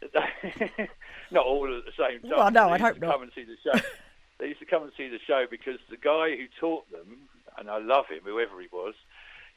not 1.31 1.45
all 1.45 1.75
at 1.75 1.85
the 1.85 1.91
same 1.97 2.21
time. 2.21 2.31
Well, 2.37 2.51
no, 2.51 2.69
used 2.69 2.81
hope 2.81 2.95
to 2.95 3.01
not. 3.01 3.13
Come 3.13 3.23
and 3.23 3.31
see 3.33 3.43
the 3.43 3.57
show. 3.63 3.79
they 4.39 4.47
used 4.47 4.59
to 4.59 4.65
come 4.65 4.83
and 4.83 4.91
see 4.97 5.09
the 5.09 5.19
show 5.25 5.45
because 5.49 5.79
the 5.89 5.97
guy 5.97 6.35
who 6.35 6.45
taught 6.59 6.89
them, 6.91 7.29
and 7.57 7.69
I 7.69 7.79
love 7.79 8.07
him, 8.07 8.19
whoever 8.23 8.59
he 8.61 8.67
was, 8.71 8.93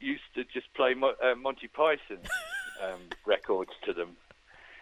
used 0.00 0.22
to 0.34 0.44
just 0.44 0.72
play 0.74 0.94
Mo- 0.94 1.14
uh, 1.22 1.34
Monty 1.34 1.68
Python 1.68 2.18
um, 2.82 3.00
records 3.26 3.72
to 3.84 3.92
them 3.92 4.16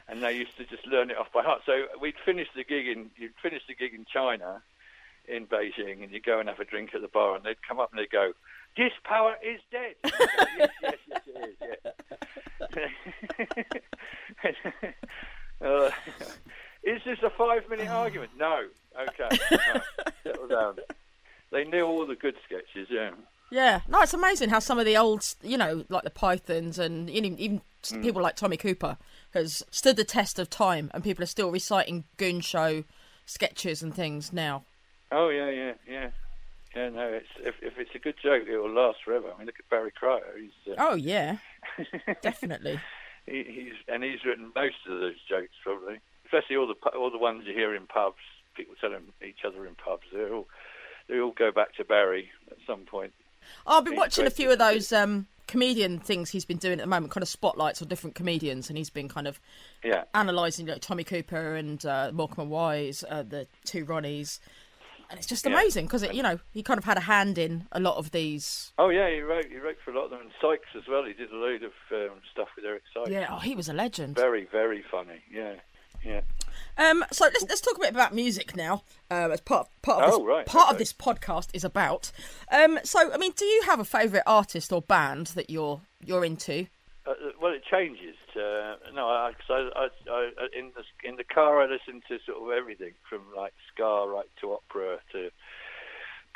and 0.09 0.23
they 0.23 0.33
used 0.35 0.57
to 0.57 0.65
just 0.65 0.87
learn 0.87 1.11
it 1.11 1.19
off 1.19 1.31
by 1.33 1.43
heart. 1.43 1.63
So 1.67 1.85
we'd 2.01 2.15
finish 2.25 2.49
the 2.57 2.65
gig 2.65 2.89
in 2.89 3.11
you'd 3.17 3.35
finish 3.43 3.63
the 3.69 3.75
gig 3.75 3.95
in 3.95 4.07
China, 4.11 4.63
in 5.29 5.47
Beijing, 5.47 6.03
and 6.03 6.11
you 6.11 6.21
go 6.21 6.41
and 6.41 6.49
have 6.49 6.61
a 6.61 6.65
drink 6.65 6.95
at 6.95 7.03
the 7.03 7.09
bar, 7.09 7.37
and 7.37 7.45
they'd 7.45 7.63
come 7.67 7.79
up 7.79 7.91
and 7.93 8.01
they'd 8.01 8.11
go, 8.11 8.33
"This 8.77 8.93
power 9.05 9.37
is 9.43 9.61
dead." 9.71 9.95
Go, 10.03 10.11
yes, 10.59 10.71
yes, 10.83 10.97
yes, 11.09 11.23
it 11.29 11.37
is. 11.51 11.57
Yes. 14.45 14.55
Uh, 15.61 15.91
is 16.83 17.01
this 17.05 17.19
a 17.23 17.31
five-minute 17.31 17.89
argument? 17.89 18.33
No. 18.39 18.67
Okay. 19.01 19.39
Right. 19.51 19.83
Settle 20.25 20.49
down. 20.49 20.77
They 21.53 21.65
knew 21.65 21.83
all 21.83 22.07
the 22.07 22.17
good 22.17 22.35
sketches. 22.45 22.89
Yeah. 22.91 23.11
Yeah, 23.51 23.81
no, 23.89 24.03
it's 24.03 24.13
amazing 24.13 24.51
how 24.51 24.59
some 24.59 24.79
of 24.79 24.85
the 24.85 24.99
old, 24.99 25.25
you 25.43 25.57
know, 25.57 25.83
like 25.89 26.05
the 26.05 26.11
Pythons 26.11 26.79
and 26.79 27.09
even, 27.09 27.39
even 27.39 27.63
Mm. 27.85 28.03
people 28.03 28.21
like 28.21 28.35
Tommy 28.35 28.57
Cooper 28.57 28.99
has 29.35 29.63
stood 29.71 29.97
the 29.97 30.03
test 30.05 30.41
of 30.41 30.51
time, 30.51 30.91
and 30.93 31.05
people 31.05 31.23
are 31.23 31.29
still 31.29 31.53
reciting 31.53 32.05
Goon 32.17 32.41
Show 32.41 32.83
sketches 33.25 33.85
and 33.85 33.95
things 33.95 34.33
now. 34.33 34.65
Oh 35.13 35.29
yeah, 35.29 35.49
yeah, 35.49 35.73
yeah. 35.89 36.11
Yeah, 36.75 36.89
no, 36.89 37.09
it's 37.09 37.29
if, 37.39 37.55
if 37.63 37.79
it's 37.79 37.95
a 37.95 38.01
good 38.01 38.17
joke, 38.21 38.49
it 38.49 38.59
will 38.59 38.69
last 38.75 38.99
forever. 39.05 39.29
I 39.33 39.39
mean, 39.39 39.47
look 39.47 39.61
at 39.61 39.69
Barry 39.71 39.93
Cryer. 39.93 40.35
He's 40.39 40.51
uh, 40.73 40.75
Oh 40.77 40.97
yeah, 40.97 41.37
definitely. 42.21 42.81
he, 43.29 43.45
he's 43.45 43.75
and 43.87 44.03
he's 44.03 44.25
written 44.25 44.53
most 44.55 44.77
of 44.89 45.01
those 45.01 45.17
jokes 45.29 45.53
probably, 45.63 46.01
especially 46.27 46.57
all 46.57 46.67
the 46.67 46.91
all 46.91 47.11
the 47.11 47.19
ones 47.19 47.45
you 47.47 47.53
hear 47.55 47.75
in 47.75 47.87
pubs. 47.87 48.17
People 48.55 48.75
telling 48.81 49.13
each 49.27 49.45
other 49.47 49.67
in 49.67 49.75
pubs. 49.77 50.05
They 50.13 50.25
all 50.25 50.49
they 51.09 51.21
all 51.21 51.33
go 51.33 51.53
back 51.53 51.75
to 51.77 51.85
Barry 51.85 52.31
at 52.51 52.59
some 52.67 52.81
point. 52.81 53.13
I've 53.67 53.85
been 53.85 53.95
He's 53.95 53.99
watching 53.99 54.27
a 54.27 54.31
few 54.31 54.51
of 54.51 54.59
those 54.59 54.93
um, 54.93 55.27
comedian 55.47 55.99
things 55.99 56.31
he's 56.31 56.45
been 56.45 56.59
doing 56.59 56.81
at 56.81 56.85
the 56.85 56.87
moment, 56.87 57.13
kind 57.13 57.23
of 57.23 57.29
spotlights 57.29 57.81
on 57.83 57.89
different 57.89 58.15
comedians, 58.15 58.69
and 58.69 58.77
he's 58.77 58.91
been 58.91 59.09
kind 59.09 59.27
of 59.27 59.41
Yeah, 59.83 60.05
analysing 60.15 60.67
like 60.67 60.81
Tommy 60.81 61.05
Cooper 61.05 61.55
and 61.55 61.85
uh, 61.87 62.11
Morecambe 62.13 62.43
and 62.43 62.51
Wise, 62.51 63.05
uh, 63.09 63.23
the 63.23 63.47
two 63.65 63.85
Ronnies, 63.85 64.41
and 65.11 65.19
it's 65.19 65.27
just 65.27 65.47
amazing 65.47 65.87
because 65.87 66.03
you 66.13 66.23
know 66.23 66.39
he 66.53 66.63
kind 66.63 66.79
of 66.79 66.85
had 66.85 66.97
a 66.97 67.03
hand 67.03 67.39
in 67.39 67.67
a 67.73 67.81
lot 67.81 67.97
of 67.97 68.11
these. 68.11 68.73
Oh 68.79 68.89
yeah, 68.89 69.09
he 69.11 69.21
wrote 69.21 69.47
he 69.47 69.57
wrote 69.57 69.79
for 69.85 69.91
a 69.91 69.95
lot 69.95 70.05
of 70.05 70.11
them. 70.11 70.21
And 70.21 70.31
Sykes 70.41 70.69
as 70.77 70.87
well. 70.89 71.05
He 71.05 71.13
did 71.15 71.31
a 71.31 71.37
load 71.37 71.63
of 71.63 71.73
um, 71.93 72.19
stuff 72.33 72.49
with 72.57 72.65
Eric 72.65 72.83
Sykes. 72.95 73.11
Yeah, 73.11 73.29
oh, 73.31 73.39
he 73.39 73.55
was 73.55 73.69
a 73.69 73.73
legend. 73.73 74.17
Very 74.17 74.47
very 74.51 74.85
funny. 74.91 75.23
Yeah, 75.33 75.55
yeah. 76.05 76.21
Um, 76.77 77.05
so 77.11 77.25
let's 77.25 77.45
let's 77.49 77.61
talk 77.61 77.77
a 77.77 77.81
bit 77.81 77.91
about 77.91 78.15
music 78.15 78.57
now. 78.57 78.83
Uh, 79.11 79.31
as 79.33 79.41
part 79.41 79.69
part 79.83 80.05
of 80.05 80.13
Oh, 80.13 80.19
this, 80.19 80.27
right, 80.27 80.47
part 80.47 80.71
of 80.73 80.79
this 80.79 80.93
podcast 80.93 81.49
is 81.53 81.65
about. 81.65 82.13
Um, 82.53 82.79
so 82.85 83.13
I 83.13 83.17
mean, 83.19 83.33
do 83.37 83.45
you 83.45 83.63
have 83.63 83.81
a 83.81 83.85
favourite 83.85 84.25
artist 84.27 84.73
or 84.73 84.83
band 84.83 85.29
that 85.29 85.51
you're 85.51 85.81
you're 86.05 86.25
into? 86.25 86.67
Uh, 87.09 87.15
well, 87.41 87.53
it 87.53 87.63
changes. 87.71 88.17
Uh, 88.37 88.77
no, 88.95 89.09
I, 89.09 89.33
'cause 89.33 89.49
I, 89.75 89.81
I, 89.81 89.89
I, 90.13 90.49
in 90.59 90.73
the 90.77 90.85
in 91.09 91.17
the 91.17 91.25
car, 91.25 91.63
I 91.63 91.67
listen 91.67 92.03
to 92.09 92.19
sort 92.27 92.43
of 92.43 92.51
everything 92.57 92.93
from 93.09 93.23
like 93.37 93.55
ska 93.73 94.07
right 94.09 94.29
to 94.43 94.53
opera 94.53 94.99
to 95.13 95.31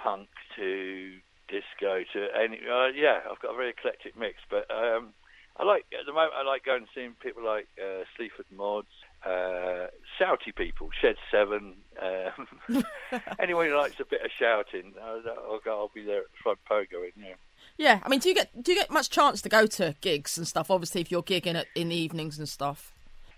punk 0.02 0.28
to 0.56 1.18
disco 1.48 2.02
to 2.12 2.28
any. 2.34 2.58
Uh, 2.64 2.88
yeah, 2.88 3.20
I've 3.30 3.40
got 3.40 3.52
a 3.52 3.56
very 3.56 3.70
eclectic 3.70 4.16
mix. 4.16 4.36
But 4.50 4.70
um, 4.70 5.12
I 5.58 5.64
like 5.64 5.84
at 5.92 6.06
the 6.06 6.12
moment. 6.12 6.32
I 6.36 6.42
like 6.42 6.64
going 6.64 6.82
and 6.82 6.88
seeing 6.94 7.14
people 7.22 7.44
like 7.44 7.68
uh, 7.78 8.04
Sleaford 8.16 8.46
Mods, 8.50 8.88
uh, 9.26 9.88
shouty 10.18 10.54
people, 10.56 10.88
Shed 11.00 11.16
Seven. 11.30 11.74
Um, 12.00 12.48
anyone 13.40 13.66
who 13.66 13.76
likes 13.76 14.00
a 14.00 14.04
bit 14.08 14.22
of 14.24 14.30
shouting, 14.38 14.94
I'll, 15.02 15.22
I'll, 15.50 15.60
go, 15.64 15.78
I'll 15.78 15.90
be 15.94 16.04
there 16.04 16.20
at 16.20 16.30
the 16.32 16.42
front 16.42 16.58
pogo. 16.70 17.04
Yeah. 17.16 17.34
Yeah, 17.78 18.00
I 18.02 18.08
mean, 18.08 18.20
do 18.20 18.28
you 18.28 18.34
get 18.34 18.62
do 18.62 18.72
you 18.72 18.78
get 18.78 18.90
much 18.90 19.10
chance 19.10 19.42
to 19.42 19.48
go 19.48 19.66
to 19.66 19.94
gigs 20.00 20.36
and 20.36 20.46
stuff? 20.46 20.70
Obviously, 20.70 21.00
if 21.00 21.10
you're 21.10 21.22
gigging 21.22 21.54
at, 21.54 21.66
in 21.74 21.88
the 21.88 21.96
evenings 21.96 22.38
and 22.38 22.48
stuff. 22.48 22.92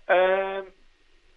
Um, 0.07 0.67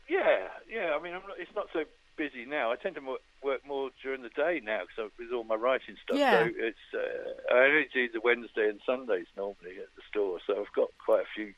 yeah, 0.08 0.48
yeah. 0.68 0.96
I 0.98 1.02
mean, 1.02 1.14
I'm 1.14 1.22
not, 1.22 1.38
it's 1.38 1.54
not 1.54 1.68
so 1.72 1.84
busy 2.16 2.44
now. 2.44 2.72
I 2.72 2.76
tend 2.76 2.96
to 2.96 3.16
work 3.42 3.66
more 3.66 3.90
during 4.02 4.22
the 4.22 4.28
day 4.30 4.60
now 4.62 4.82
because 4.82 5.10
with 5.18 5.32
all 5.32 5.44
my 5.44 5.54
writing 5.54 5.96
stuff. 6.04 6.18
Yeah. 6.18 6.44
So 6.44 6.50
it's 6.56 6.86
uh, 6.92 7.54
I 7.54 7.58
only 7.66 7.88
do 7.94 8.08
the 8.12 8.20
Wednesday 8.20 8.68
and 8.68 8.80
Sundays 8.84 9.26
normally 9.36 9.78
at 9.78 9.94
the 9.96 10.02
store. 10.10 10.40
So 10.46 10.60
I've 10.60 10.74
got 10.74 10.90
quite 11.04 11.22
a 11.22 11.34
few 11.34 11.54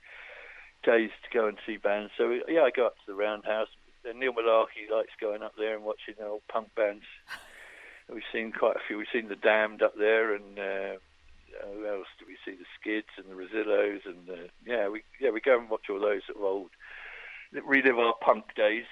days 0.84 1.10
to 1.24 1.36
go 1.36 1.48
and 1.48 1.58
see 1.66 1.78
bands. 1.78 2.12
So 2.16 2.38
yeah, 2.48 2.62
I 2.62 2.70
go 2.70 2.86
up 2.86 2.94
to 2.96 3.06
the 3.06 3.14
Roundhouse. 3.14 3.68
Neil 4.04 4.32
Mullarkey 4.32 4.90
likes 4.90 5.10
going 5.20 5.42
up 5.42 5.54
there 5.58 5.74
and 5.74 5.84
watching 5.84 6.14
the 6.18 6.26
old 6.26 6.42
punk 6.48 6.74
bands. 6.74 7.04
We've 8.12 8.22
seen 8.32 8.52
quite 8.52 8.76
a 8.76 8.80
few. 8.86 8.98
We've 8.98 9.06
seen 9.12 9.28
the 9.28 9.36
Damned 9.36 9.82
up 9.82 9.96
there, 9.96 10.34
and 10.34 10.58
uh, 10.58 10.98
uh, 11.62 11.66
who 11.74 11.86
else 11.86 12.06
do 12.18 12.24
we 12.26 12.36
see? 12.44 12.56
The 12.56 12.66
Skids 12.80 13.08
and 13.16 13.26
the 13.26 13.34
Rezillos, 13.40 14.06
and 14.06 14.28
uh, 14.28 14.48
yeah, 14.66 14.88
we 14.88 15.02
yeah 15.20 15.30
we 15.30 15.40
go 15.40 15.58
and 15.58 15.68
watch 15.70 15.90
all 15.90 16.00
those 16.00 16.22
sort 16.26 16.38
of 16.38 16.44
old 16.44 16.70
relive 17.66 17.98
our 17.98 18.14
punk 18.20 18.54
days. 18.54 18.84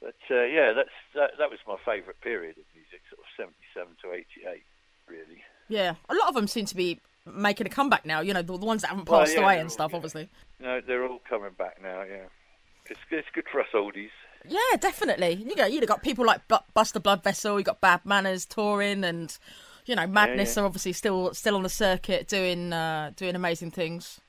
But 0.00 0.16
uh, 0.30 0.44
yeah, 0.44 0.72
that's 0.72 0.88
that, 1.14 1.32
that 1.38 1.50
was 1.50 1.58
my 1.66 1.76
favourite 1.84 2.20
period 2.20 2.56
of 2.58 2.64
music, 2.74 3.02
sort 3.10 3.20
of 3.20 3.26
seventy-seven 3.36 3.96
to 4.02 4.12
eighty-eight, 4.12 4.64
really. 5.08 5.42
Yeah, 5.68 5.94
a 6.08 6.14
lot 6.14 6.28
of 6.28 6.34
them 6.34 6.46
seem 6.48 6.64
to 6.66 6.74
be 6.76 6.98
making 7.26 7.66
a 7.66 7.70
comeback 7.70 8.06
now. 8.06 8.20
You 8.20 8.32
know, 8.34 8.42
the, 8.42 8.56
the 8.58 8.66
ones 8.66 8.82
that 8.82 8.88
haven't 8.88 9.08
Well, 9.08 9.20
passed 9.20 9.34
yeah, 9.34 9.42
away 9.42 9.54
and 9.58 9.64
all- 9.64 9.70
stuff. 9.70 9.90
yeah. 9.92 9.96
Obviously. 9.96 10.28
No, 10.58 10.80
they're 10.80 11.06
all 11.06 11.20
coming 11.28 11.52
back 11.58 11.82
now. 11.82 12.02
Yeah, 12.02 12.24
it's 12.88 13.00
it's 13.10 13.28
good 13.34 13.44
for 13.52 13.60
us 13.60 13.68
oldies. 13.74 14.10
Yeah, 14.48 14.76
definitely. 14.80 15.34
You 15.34 15.54
got 15.54 15.70
you 15.70 15.84
got 15.86 16.02
people 16.02 16.24
like 16.24 16.48
Bu- 16.48 16.64
Buster 16.72 16.98
Bloodvessel. 16.98 17.58
You 17.58 17.64
got 17.64 17.82
Bad 17.82 18.00
Manners 18.06 18.46
touring, 18.46 19.04
and 19.04 19.36
you 19.90 19.96
know 19.96 20.06
Madness 20.06 20.56
yeah. 20.56 20.62
are 20.62 20.66
obviously 20.66 20.92
still 20.92 21.34
still 21.34 21.56
on 21.56 21.64
the 21.64 21.68
circuit 21.68 22.28
doing 22.28 22.72
uh, 22.72 23.10
doing 23.16 23.34
amazing 23.34 23.72
things. 23.72 24.20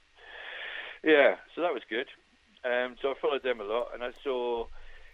Yeah, 1.02 1.36
so 1.54 1.62
that 1.62 1.72
was 1.72 1.82
good. 1.88 2.06
Um, 2.64 2.96
so 3.00 3.10
I 3.10 3.14
followed 3.20 3.42
them 3.42 3.60
a 3.60 3.64
lot, 3.64 3.88
and 3.94 4.02
I 4.04 4.12
saw. 4.22 4.66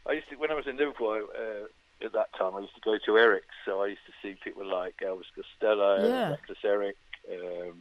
I 0.09 0.13
used 0.13 0.29
to 0.31 0.37
when 0.37 0.51
I 0.51 0.55
was 0.55 0.67
in 0.67 0.77
Liverpool. 0.77 1.29
Uh, 1.37 1.67
at 2.05 2.13
that 2.13 2.31
time, 2.39 2.55
I 2.55 2.61
used 2.61 2.75
to 2.75 2.81
go 2.83 2.99
to 3.07 3.17
Eric's, 3.17 3.47
so 3.65 3.83
I 3.83 3.87
used 3.87 4.05
to 4.07 4.13
see 4.21 4.35
people 4.45 4.67
like 4.67 4.99
Elvis 4.99 5.25
Costello, 5.35 6.07
Yeah. 6.07 6.29
Reckless 6.31 6.59
Eric, 6.63 6.97
um, 7.33 7.81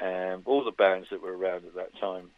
and 0.00 0.42
all 0.46 0.62
the 0.62 0.70
bands 0.70 1.08
that 1.10 1.20
were 1.20 1.36
around 1.36 1.64
at 1.66 1.74
that 1.74 1.92
time. 1.98 2.30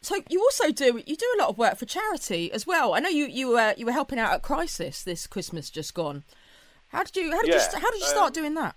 So 0.00 0.22
you 0.28 0.40
also 0.40 0.67
do 0.78 1.02
you 1.06 1.16
do 1.16 1.26
a 1.36 1.40
lot 1.40 1.48
of 1.50 1.58
work 1.58 1.76
for 1.76 1.84
charity 1.86 2.50
as 2.52 2.66
well. 2.66 2.94
I 2.94 3.00
know 3.00 3.08
you 3.08 3.26
you 3.26 3.48
were 3.48 3.74
you 3.76 3.84
were 3.86 3.92
helping 3.92 4.18
out 4.18 4.32
at 4.32 4.42
Crisis 4.42 5.02
this 5.02 5.26
Christmas 5.26 5.70
just 5.70 5.92
gone. 5.94 6.24
How 6.88 7.02
did 7.02 7.16
you 7.16 7.30
how 7.32 7.40
did 7.42 7.48
you 7.48 7.54
Yeah, 7.54 7.68
st- 7.68 7.82
how 7.82 7.90
did 7.90 8.00
you 8.00 8.06
start 8.06 8.28
um, 8.28 8.32
doing 8.42 8.54
that? 8.54 8.74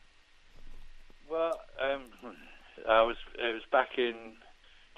Well, 1.30 1.60
um, 1.82 2.02
I 2.90 3.02
was 3.04 3.16
it 3.40 3.54
was 3.54 3.64
back 3.72 3.98
in 3.98 4.16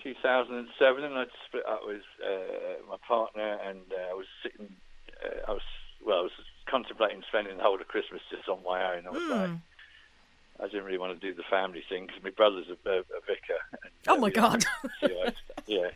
2007, 0.02 1.04
and 1.04 1.13
I'd 1.18 1.28
split 1.48 1.66
up 1.68 1.82
with 1.86 2.02
uh, 2.26 2.89
my 2.89 2.98
partner, 3.08 3.58
and 3.66 3.80
uh, 3.92 4.12
I 4.12 4.13
was 4.13 4.26
sitting. 4.42 4.76
Uh, 5.24 5.50
I 5.50 5.52
was 5.52 5.62
well, 6.06 6.20
I 6.20 6.22
was 6.24 6.32
contemplating 6.70 7.22
spending 7.30 7.58
the 7.58 7.63
whole 7.63 7.80
of 7.80 7.88
Christmas 7.88 8.22
just 8.30 8.48
on 8.50 8.60
my 8.66 8.96
own. 8.96 9.06
I 9.08 9.10
was 9.12 9.24
like, 9.30 9.50
Hmm. 9.50 9.56
I 10.60 10.68
didn't 10.68 10.84
really 10.86 10.98
want 10.98 11.20
to 11.20 11.28
do 11.28 11.34
the 11.36 11.44
family 11.50 11.84
thing 11.89 12.06
because 12.08 12.24
my 12.24 12.30
brother's 12.30 12.68
a, 12.70 12.89
a, 12.89 13.00
a 13.00 13.22
vicar. 13.28 13.60
And, 13.84 13.92
Oh 14.08 14.16
uh, 14.16 14.18
my 14.18 14.30
God. 14.30 14.63
see 15.02 15.06
eye 15.06 15.26
to- 15.30 15.34
yeah, 15.68 15.89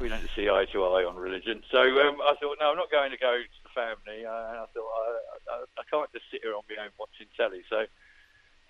we 0.00 0.08
don't 0.08 0.28
see 0.34 0.48
eye 0.48 0.66
to 0.72 0.84
eye 0.84 1.04
on 1.04 1.16
religion. 1.16 1.62
So 1.70 1.78
um, 1.80 2.16
I 2.22 2.34
thought, 2.40 2.58
no, 2.60 2.70
I'm 2.70 2.76
not 2.76 2.90
going 2.90 3.10
to 3.12 3.16
go 3.16 3.38
to 3.38 3.60
the 3.62 3.68
family. 3.74 4.26
Uh, 4.26 4.48
and 4.50 4.58
I 4.58 4.66
thought, 4.74 4.90
I, 4.90 5.54
I, 5.54 5.64
I 5.78 5.82
can't 5.90 6.12
just 6.12 6.24
sit 6.30 6.40
here 6.42 6.54
on 6.54 6.62
my 6.68 6.82
own 6.84 6.90
watching 6.98 7.26
telly. 7.36 7.62
So 7.70 7.86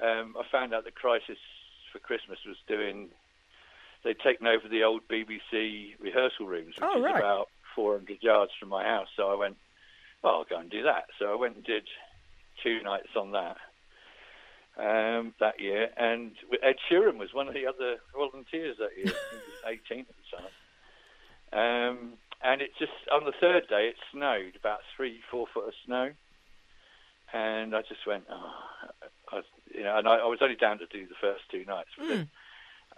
um, 0.05 0.35
I 0.39 0.43
found 0.53 0.75
out 0.75 0.85
that 0.85 0.95
Crisis 0.95 1.39
for 1.93 1.99
Christmas 1.99 2.39
was 2.47 2.57
doing. 2.69 3.09
They'd 4.05 4.19
taken 4.21 4.47
over 4.47 4.69
the 4.69 4.83
old 4.85 5.01
BBC 5.09 5.95
rehearsal 5.99 6.47
rooms, 6.47 6.75
which 6.77 6.85
Oh, 6.85 6.99
is 6.99 7.11
about 7.17 7.49
400 7.75 8.19
yards 8.23 8.53
from 8.61 8.69
my 8.69 8.85
house. 8.85 9.09
So 9.17 9.31
I 9.31 9.35
went, 9.35 9.57
well, 10.23 10.35
I'll 10.35 10.45
go 10.45 10.59
and 10.59 10.71
do 10.71 10.83
that. 10.83 11.07
So 11.19 11.33
I 11.33 11.37
went 11.37 11.57
and 11.57 11.65
did 11.65 11.85
two 12.63 12.83
nights 12.83 13.17
on 13.17 13.33
that 13.33 13.57
um, 14.77 15.33
that 15.41 15.61
year, 15.61 15.89
and 15.97 16.33
Ed 16.63 16.75
Sheeran 16.91 17.17
was 17.17 17.33
one 17.33 17.47
of 17.47 17.55
the 17.55 17.65
other 17.67 17.97
volunteers 18.13 18.77
that 18.79 18.91
year. 18.97 19.15
I 19.65 19.71
he 19.71 19.77
was 19.77 19.81
18 19.91 20.01
at 20.01 20.07
the 20.09 20.37
time. 20.37 20.51
Um, 21.53 22.15
and 22.43 22.61
it 22.61 22.71
just 22.79 22.93
on 23.13 23.25
the 23.25 23.33
third 23.41 23.69
day 23.69 23.89
it 23.89 23.97
snowed 24.13 24.57
about 24.59 24.81
three, 24.97 25.21
four 25.31 25.47
foot 25.53 25.69
of 25.69 25.75
snow, 25.87 26.11
and 27.33 27.75
I 27.75 27.83
just 27.83 28.07
went, 28.07 28.25
oh, 28.31 28.53
I, 29.33 29.43
you 29.75 29.83
know, 29.83 29.99
and 29.99 30.09
I, 30.09 30.17
I 30.17 30.27
was 30.27 30.41
only 30.43 30.57
down 30.57 30.79
to 30.79 30.87
do 30.87 31.07
the 31.07 31.19
first 31.21 31.43
two 31.51 31.65
nights. 31.65 31.91
But 31.99 32.09
then 32.09 32.31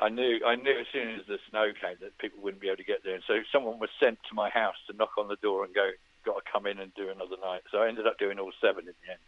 I 0.00 0.08
knew, 0.08 0.40
I 0.44 0.56
knew 0.56 0.78
as 0.78 0.86
soon 0.92 1.14
as 1.14 1.26
the 1.26 1.38
snow 1.50 1.72
came 1.80 1.96
that 2.00 2.18
people 2.18 2.42
wouldn't 2.42 2.60
be 2.60 2.68
able 2.68 2.78
to 2.78 2.84
get 2.84 3.04
there, 3.04 3.14
and 3.14 3.24
so 3.26 3.40
someone 3.52 3.78
was 3.78 3.90
sent 4.00 4.18
to 4.28 4.34
my 4.34 4.50
house 4.50 4.76
to 4.88 4.96
knock 4.96 5.16
on 5.18 5.28
the 5.28 5.36
door 5.36 5.64
and 5.64 5.74
go, 5.74 5.90
got 6.24 6.44
to 6.44 6.50
come 6.50 6.66
in 6.66 6.78
and 6.78 6.92
do 6.94 7.08
another 7.08 7.36
night. 7.40 7.62
So 7.70 7.78
I 7.78 7.88
ended 7.88 8.06
up 8.06 8.18
doing 8.18 8.38
all 8.38 8.52
seven 8.60 8.88
in 8.88 8.94
the 9.04 9.12
end 9.12 9.22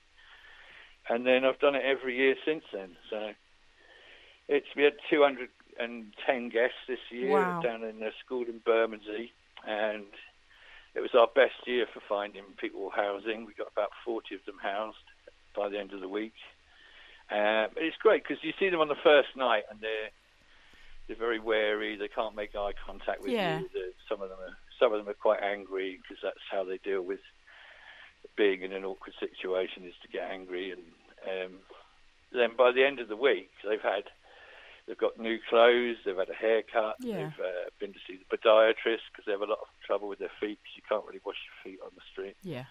and 1.08 1.26
then 1.26 1.44
I've 1.44 1.58
done 1.58 1.74
it 1.74 1.84
every 1.84 2.16
year 2.16 2.34
since 2.44 2.64
then. 2.72 2.96
So 3.10 3.32
it's 4.48 4.66
we 4.76 4.82
had 4.82 4.94
210 5.78 6.48
guests 6.50 6.76
this 6.86 6.98
year 7.10 7.30
Wow. 7.32 7.60
down 7.62 7.82
in 7.84 8.02
a 8.02 8.10
school 8.24 8.44
in 8.44 8.58
Bermondsey, 8.64 9.32
and 9.66 10.06
it 10.94 11.00
was 11.00 11.14
our 11.14 11.28
best 11.28 11.66
year 11.66 11.86
for 11.86 12.00
finding 12.08 12.44
people 12.56 12.90
housing. 12.90 13.44
We 13.44 13.54
got 13.54 13.68
about 13.72 13.90
40 14.04 14.34
of 14.34 14.44
them 14.44 14.58
housed 14.60 14.96
by 15.54 15.68
the 15.68 15.78
end 15.78 15.92
of 15.92 16.00
the 16.00 16.08
week. 16.08 16.34
Um, 17.30 17.68
it's 17.76 17.96
great 17.98 18.22
because 18.26 18.42
you 18.42 18.52
see 18.58 18.68
them 18.70 18.80
on 18.80 18.88
the 18.88 18.96
first 19.02 19.36
night, 19.36 19.64
and 19.70 19.80
they're 19.80 20.10
they're 21.06 21.16
very 21.16 21.38
wary. 21.38 21.96
They 21.96 22.08
can't 22.08 22.34
make 22.34 22.54
eye 22.54 22.72
contact 22.84 23.22
with 23.22 23.30
Yeah. 23.32 23.60
you. 23.60 23.70
They're- 23.72 23.92
Some 24.08 24.20
of 24.20 24.28
them 24.28 24.38
are 24.40 24.56
some 24.78 24.92
of 24.92 24.98
them 24.98 25.08
are 25.08 25.14
quite 25.14 25.42
angry 25.42 25.96
because 26.02 26.20
that's 26.22 26.42
how 26.50 26.64
they 26.64 26.78
deal 26.78 27.00
with 27.02 27.20
being 28.36 28.62
in 28.62 28.72
an 28.72 28.84
awkward 28.84 29.14
situation 29.18 29.84
is 29.84 29.94
to 30.02 30.08
get 30.08 30.30
angry. 30.30 30.70
And 30.72 30.84
um, 31.26 31.60
then 32.30 32.54
by 32.56 32.72
the 32.72 32.84
end 32.84 33.00
of 33.00 33.08
the 33.08 33.16
week, 33.16 33.50
they've 33.64 33.80
had 33.82 34.04
they've 34.88 34.98
got 34.98 35.18
new 35.18 35.38
clothes. 35.50 35.96
They've 36.04 36.16
had 36.16 36.30
a 36.30 36.34
haircut. 36.34 36.96
Yeah. 36.98 37.16
They've 37.28 37.40
uh, 37.44 37.68
been 37.78 37.92
to 37.92 37.98
see 38.08 38.16
the 38.18 38.36
podiatrist 38.36 39.04
because 39.12 39.24
they 39.26 39.32
have 39.32 39.42
a 39.42 39.52
lot 39.52 39.60
of 39.60 39.68
trouble 39.86 40.08
with 40.08 40.18
their 40.18 40.32
feet. 40.40 40.58
'cause 40.64 40.74
you 40.76 40.82
can't 40.88 41.04
really 41.06 41.20
wash 41.24 41.36
your 41.46 41.72
feet 41.72 41.80
on 41.84 41.90
the 41.94 42.00
street 42.12 42.36
Yeah. 42.42 42.64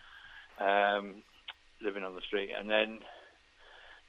um, 0.60 1.22
living 1.82 2.04
on 2.04 2.16
the 2.16 2.22
street, 2.22 2.52
and 2.58 2.68
then 2.70 3.00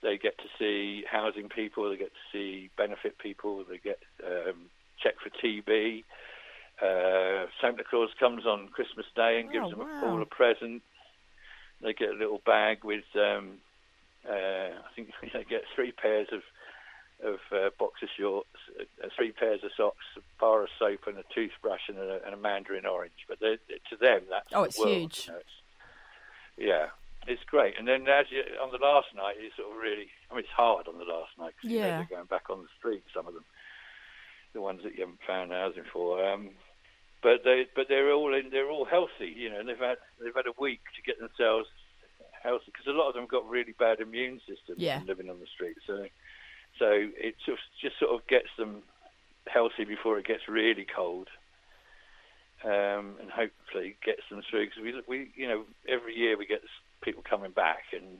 they 0.00 0.16
get 0.16 0.38
to 0.38 0.48
see 0.58 1.04
housing 1.10 1.48
people, 1.48 1.90
they 1.90 1.96
get 1.96 2.12
to 2.14 2.26
see 2.32 2.70
benefit 2.76 3.18
people, 3.18 3.62
they 3.64 3.78
get 3.78 3.98
um, 4.24 4.70
checked 5.02 5.20
for 5.20 5.30
TB. 5.30 6.04
Uh, 6.80 7.46
Santa 7.60 7.82
Claus 7.84 8.08
comes 8.20 8.46
on 8.46 8.68
Christmas 8.68 9.06
Day 9.16 9.40
and 9.40 9.50
gives 9.50 9.66
Oh, 9.66 9.70
them 9.70 9.78
wow. 9.80 10.04
all 10.04 10.22
a 10.22 10.26
present. 10.26 10.82
They 11.82 11.92
get 11.92 12.10
a 12.10 12.14
little 12.14 12.40
bag 12.46 12.84
with, 12.84 13.04
um, 13.16 13.58
uh, 14.28 14.32
I 14.32 14.90
think 14.94 15.10
they 15.32 15.44
get 15.44 15.62
three 15.74 15.90
pairs 15.92 16.28
of 16.32 16.42
of 17.24 17.38
uh, 17.52 17.70
boxer 17.78 18.06
shorts, 18.18 18.48
uh, 18.80 19.08
three 19.16 19.32
pairs 19.32 19.60
of 19.64 19.70
socks, 19.76 20.04
a 20.16 20.20
bar 20.40 20.62
of 20.62 20.68
soap, 20.78 21.00
and 21.06 21.18
a 21.18 21.24
toothbrush, 21.34 21.88
and 21.88 21.98
a, 21.98 22.20
and 22.24 22.32
a 22.34 22.36
mandarin 22.36 22.86
orange. 22.86 23.26
But 23.28 23.40
to 23.40 23.96
them, 24.00 24.22
that's 24.30 24.48
Oh, 24.52 24.62
the 24.62 24.68
it's 24.68 24.78
world, 24.78 24.88
huge. 24.96 25.26
you 25.26 25.32
know, 25.32 25.38
it's- 25.38 25.54
yeah, 26.56 26.86
it's 27.26 27.42
great. 27.44 27.78
And 27.78 27.86
then 27.86 28.06
as 28.08 28.26
you, 28.30 28.42
on 28.62 28.70
the 28.70 28.78
last 28.78 29.08
night, 29.14 29.36
it's 29.38 29.56
sort 29.56 29.70
of 29.70 29.76
really. 29.82 30.08
I 30.30 30.34
mean, 30.34 30.40
it's 30.44 30.52
hard 30.52 30.86
on 30.88 30.98
the 30.98 31.04
last 31.04 31.30
night 31.38 31.54
because 31.56 31.70
you 31.70 31.80
know, 31.80 31.86
they're 31.88 32.08
going 32.18 32.26
back 32.26 32.50
on 32.50 32.62
the 32.62 32.68
street. 32.78 33.02
Some 33.14 33.26
of 33.26 33.34
them, 33.34 33.44
the 34.52 34.60
ones 34.60 34.82
that 34.84 34.94
you 34.94 35.00
haven't 35.00 35.20
found 35.26 35.52
housing 35.52 35.84
for. 35.92 36.24
Um, 36.24 36.50
but 37.22 37.42
they, 37.44 37.66
but 37.74 37.86
they're 37.88 38.12
all 38.12 38.32
in. 38.34 38.50
They're 38.50 38.70
all 38.70 38.84
healthy, 38.84 39.32
you 39.36 39.50
know. 39.50 39.58
And 39.60 39.68
they've 39.68 39.78
had 39.78 39.98
they've 40.22 40.34
had 40.34 40.46
a 40.46 40.54
week 40.60 40.80
to 40.96 41.02
get 41.02 41.18
themselves 41.18 41.68
healthy 42.42 42.66
because 42.66 42.86
a 42.86 42.92
lot 42.96 43.08
of 43.08 43.14
them 43.14 43.26
got 43.26 43.48
really 43.48 43.72
bad 43.78 43.98
immune 44.00 44.40
systems 44.46 44.78
Yeah. 44.78 44.98
from 44.98 45.08
living 45.08 45.28
on 45.30 45.40
the 45.40 45.46
street. 45.46 45.76
So, 45.86 46.06
so 46.78 46.86
it 46.90 47.34
just 47.44 47.62
just 47.80 47.98
sort 47.98 48.12
of 48.12 48.26
gets 48.26 48.48
them 48.56 48.82
healthy 49.46 49.84
before 49.84 50.18
it 50.18 50.26
gets 50.26 50.48
really 50.48 50.84
cold 50.84 51.28
um, 52.64 53.16
and 53.20 53.30
hopefully 53.30 53.96
gets 54.04 54.22
them 54.30 54.42
through. 54.48 54.66
Because 54.66 54.82
we, 54.82 55.02
we, 55.08 55.30
you 55.34 55.48
know, 55.48 55.64
every 55.88 56.16
year 56.16 56.36
we 56.36 56.46
get 56.46 56.62
people 57.02 57.22
coming 57.28 57.52
back, 57.52 57.84
and 57.92 58.18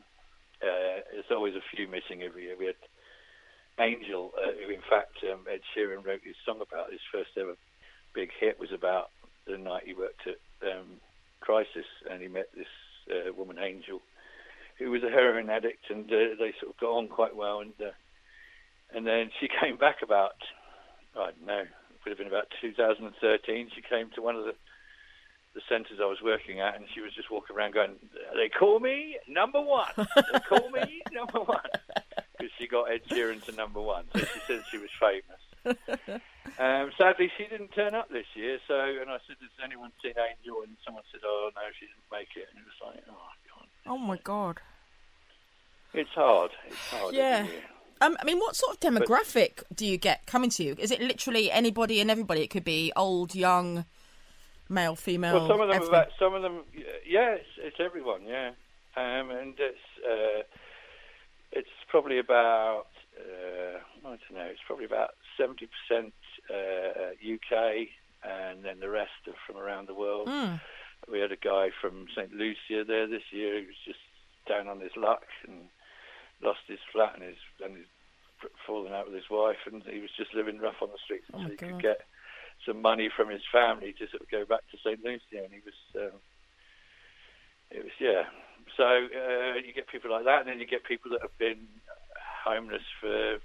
uh, 0.62 1.02
there's 1.12 1.30
always 1.30 1.54
a 1.54 1.76
few 1.76 1.88
missing 1.88 2.22
every 2.22 2.44
year. 2.44 2.56
We 2.58 2.66
had 2.66 2.76
Angel, 3.80 4.32
uh, 4.36 4.52
who 4.64 4.72
in 4.72 4.82
fact 4.88 5.18
um, 5.30 5.46
Ed 5.50 5.60
Sheeran 5.74 6.04
wrote 6.04 6.22
his 6.24 6.36
song 6.44 6.60
about. 6.60 6.92
His 6.92 7.00
first 7.12 7.30
ever 7.36 7.54
big 8.14 8.30
hit 8.38 8.58
was 8.58 8.72
about 8.72 9.10
the 9.46 9.58
night 9.58 9.84
he 9.86 9.94
worked 9.94 10.26
at 10.26 10.38
um, 10.68 11.00
Crisis, 11.40 11.86
and 12.10 12.20
he 12.20 12.28
met 12.28 12.48
this 12.56 12.66
uh, 13.10 13.32
woman 13.32 13.58
Angel, 13.58 14.00
who 14.78 14.90
was 14.90 15.02
a 15.02 15.10
heroin 15.10 15.50
addict, 15.50 15.90
and 15.90 16.06
uh, 16.06 16.34
they 16.38 16.54
sort 16.60 16.74
of 16.74 16.80
got 16.80 16.90
on 16.90 17.08
quite 17.08 17.34
well. 17.34 17.60
And 17.60 17.72
uh, 17.80 17.90
and 18.94 19.07
then 19.07 19.31
she 19.40 19.48
came 19.61 19.77
back 19.77 19.96
about 20.03 20.37
I 21.16 21.27
don't 21.33 21.46
know, 21.46 21.61
it 21.61 21.68
would 22.05 22.11
have 22.11 22.18
been 22.18 22.29
about 22.29 22.46
2013. 22.61 23.70
She 23.74 23.83
came 23.83 24.11
to 24.14 24.22
one 24.22 24.37
of 24.37 24.44
the 24.44 24.55
the 25.55 25.62
centres 25.68 25.98
I 26.01 26.05
was 26.07 26.18
working 26.22 26.61
at, 26.61 26.77
and 26.77 26.85
she 26.94 27.01
was 27.01 27.12
just 27.14 27.31
walking 27.31 27.57
around 27.57 27.72
going, 27.74 27.96
"They 28.37 28.48
call 28.48 28.79
me 28.81 29.16
number 29.27 29.61
one. 29.61 29.90
They 29.96 30.38
call 30.48 30.70
me 30.70 31.03
number 31.12 31.40
one." 31.40 31.64
Because 32.37 32.53
she 32.59 32.68
got 32.68 32.92
Ed 32.92 33.01
Sheeran 33.09 33.42
to 33.46 33.53
number 33.53 33.81
one, 33.81 34.05
so 34.14 34.20
she 34.20 34.40
said 34.46 34.62
she 34.70 34.79
was 34.79 34.90
famous. 35.01 35.81
Um, 36.59 36.90
sadly, 36.98 37.31
she 37.37 37.44
didn't 37.44 37.68
turn 37.72 37.94
up 37.94 38.09
this 38.09 38.24
year. 38.35 38.59
So, 38.66 38.74
and 38.74 39.11
I 39.11 39.18
said, 39.29 39.37
"Has 39.40 39.51
anyone 39.62 39.92
seen 40.03 40.14
Angel?" 40.16 40.62
And 40.64 40.77
someone 40.85 41.05
said, 41.12 41.20
"Oh 41.24 41.51
no, 41.55 41.61
she 41.79 41.87
didn't 41.87 42.11
make 42.11 42.29
it." 42.37 42.48
And 42.51 42.59
it 42.59 42.64
was 42.66 42.94
like, 42.94 43.05
"Oh 43.09 43.31
God, 43.55 43.66
Oh 43.87 43.98
my 43.98 44.16
god. 44.24 44.59
it's 45.92 46.11
hard. 46.11 46.51
It's 46.66 46.88
hard." 46.90 47.14
Yeah. 47.14 47.46
Um, 48.00 48.16
I 48.20 48.24
mean, 48.24 48.38
what 48.38 48.56
sort 48.56 48.74
of 48.74 48.80
demographic 48.80 49.62
do 49.74 49.87
you 49.87 49.96
get 49.96 50.26
coming 50.26 50.50
to 50.50 50.62
you? 50.62 50.76
Is 50.78 50.90
it 50.90 51.00
literally 51.00 51.50
anybody 51.50 52.00
and 52.00 52.11
everybody? 52.11 52.42
It 52.42 52.48
could 52.48 52.64
be 52.64 52.92
old, 52.94 53.34
young, 53.34 53.84
male, 54.68 54.94
female. 54.94 55.34
Well, 55.34 55.48
some 55.48 55.61
of 55.61 55.68
them, 55.68 55.92
have, 55.92 56.08
some 56.18 56.34
of 56.34 56.42
them, 56.42 56.64
yeah, 57.06 57.30
it's, 57.30 57.48
it's 57.58 57.76
everyone, 57.80 58.22
yeah, 58.26 58.50
um, 58.96 59.30
and 59.30 59.54
it's 59.58 59.78
uh, 60.08 60.42
it's 61.52 61.68
probably 61.88 62.18
about 62.18 62.87
uh, 63.18 63.78
I 64.04 64.08
don't 64.08 64.20
know, 64.34 64.46
it's 64.46 64.61
probably 64.66 64.84
about 64.84 65.11
seventy 65.37 65.68
percent 65.68 66.12
uh, 66.50 67.12
UK, 67.22 67.88
and 68.22 68.64
then 68.64 68.80
the 68.80 68.88
rest 68.88 69.11
are 69.26 69.34
from 69.46 69.56
around 69.56 69.88
the 69.88 69.94
world. 69.94 70.28
Mm. 70.28 70.61
We 71.11 71.20
had 71.20 71.32
a 71.32 71.37
guy 71.37 71.70
from 71.80 72.06
St 72.14 72.32
Lucia 72.32 72.84
there 72.87 73.06
this 73.06 73.22
year 73.30 73.61
who 73.61 73.66
was 73.66 73.76
just 73.84 73.98
down 74.46 74.68
on 74.68 74.80
his 74.80 74.92
luck 74.96 75.24
and 75.46 75.68
lost 76.42 76.61
his 76.66 76.79
flat 76.92 77.14
and 77.14 77.22
his 77.24 77.37
and 77.64 77.77
his 77.77 77.87
fallen 78.66 78.92
out 78.92 79.07
with 79.07 79.14
his 79.14 79.31
wife, 79.31 79.59
and 79.66 79.83
he 79.83 80.01
was 80.01 80.11
just 80.16 80.35
living 80.35 80.59
rough 80.59 80.81
on 80.81 80.88
the 80.90 80.98
streets 81.05 81.27
Oh, 81.35 81.38
until 81.38 81.51
he 81.51 81.57
God. 81.57 81.70
could 81.70 81.83
get 81.83 82.01
some 82.66 82.81
money 82.83 83.09
from 83.14 83.29
his 83.31 83.42
family 83.51 83.92
to 83.94 84.07
sort 84.09 84.22
of 84.22 84.31
go 84.31 84.44
back 84.44 84.62
to 84.70 84.79
St 84.79 85.03
Lucia, 85.05 85.42
and 85.44 85.53
he 85.53 85.61
was. 85.64 85.79
Um, 85.96 86.18
it 87.70 87.85
was 87.85 87.92
yeah. 88.01 88.24
So 88.77 88.85
uh, 88.85 89.55
you 89.64 89.72
get 89.74 89.88
people 89.88 90.11
like 90.11 90.24
that, 90.24 90.40
and 90.40 90.48
then 90.48 90.61
you 90.61 90.66
get 90.66 90.85
people 90.85 91.11
that 91.12 91.22
have 91.22 91.37
been 91.38 91.66
homeless 92.44 92.83
for 93.01 93.38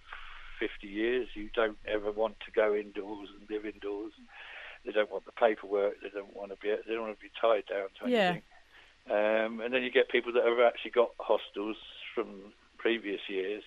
50 0.60 0.88
years 0.88 1.28
You 1.34 1.50
don't 1.54 1.78
ever 1.88 2.12
want 2.12 2.40
to 2.46 2.52
go 2.52 2.74
indoors 2.76 3.30
and 3.38 3.50
live 3.50 3.66
indoors. 3.66 4.14
They 4.86 4.92
don't 4.92 5.12
want 5.12 5.26
the 5.26 5.32
paperwork. 5.32 5.96
They 6.02 6.10
don't 6.10 6.36
want 6.36 6.52
to 6.52 6.58
be. 6.58 6.70
They 6.70 6.94
don't 6.94 7.04
want 7.08 7.18
to 7.18 7.24
be 7.24 7.32
tied 7.40 7.66
down 7.70 7.88
to 8.00 8.10
Yeah. 8.10 8.18
anything. 8.38 8.44
Um, 9.10 9.60
and 9.60 9.74
then 9.74 9.84
you 9.84 9.92
get 9.92 10.08
people 10.10 10.32
that 10.34 10.46
have 10.46 10.60
actually 10.60 10.92
got 10.92 11.12
hostels 11.20 11.76
from 12.16 12.54
previous 12.84 13.22
years, 13.30 13.64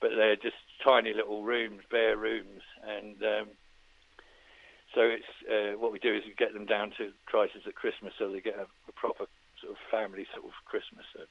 but 0.00 0.10
they're 0.16 0.36
just 0.36 0.60
tiny 0.84 1.12
little 1.14 1.42
rooms, 1.42 1.80
bare 1.90 2.16
rooms, 2.18 2.62
and 2.86 3.16
um, 3.22 3.46
so 4.94 5.00
it's 5.16 5.32
uh, 5.50 5.78
what 5.78 5.90
we 5.90 5.98
do 5.98 6.14
is 6.14 6.22
we 6.26 6.34
get 6.38 6.52
them 6.52 6.66
down 6.66 6.90
to 6.98 7.10
crisis 7.24 7.62
at 7.66 7.74
Christmas, 7.74 8.12
so 8.18 8.30
they 8.30 8.40
get 8.40 8.56
a, 8.56 8.66
a 8.88 8.92
proper 8.94 9.24
sort 9.60 9.72
of 9.72 9.78
family 9.90 10.26
sort 10.34 10.44
of 10.44 10.52
Christmas, 10.66 11.06
a, 11.18 11.24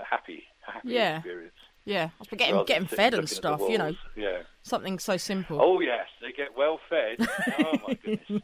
a 0.00 0.04
happy, 0.04 0.42
a 0.68 0.72
happy 0.72 0.88
Yeah. 0.90 1.16
experience. 1.16 1.54
Yeah, 1.86 2.08
suppose 2.22 2.38
getting 2.38 2.64
getting 2.64 2.86
fed 2.86 3.12
and 3.14 3.22
looking 3.22 3.24
at 3.24 3.28
the 3.28 3.34
stuff. 3.34 3.60
You 3.68 3.78
know. 3.78 3.92
Yeah. 4.16 4.38
something 4.62 4.98
so 4.98 5.16
simple. 5.18 5.58
Oh 5.60 5.80
yes, 5.80 6.06
they 6.22 6.32
get 6.32 6.56
well 6.56 6.78
fed. 6.88 7.16
oh 7.58 7.78
my 7.86 7.94
goodness. 8.02 8.42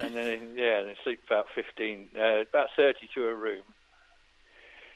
And 0.00 0.14
then 0.14 0.54
yeah, 0.56 0.82
they 0.82 0.96
sleep 1.04 1.20
about 1.26 1.46
fifteen, 1.54 2.08
uh, 2.18 2.42
about 2.42 2.68
thirty 2.76 3.08
to 3.14 3.26
a 3.28 3.34
room. 3.34 3.62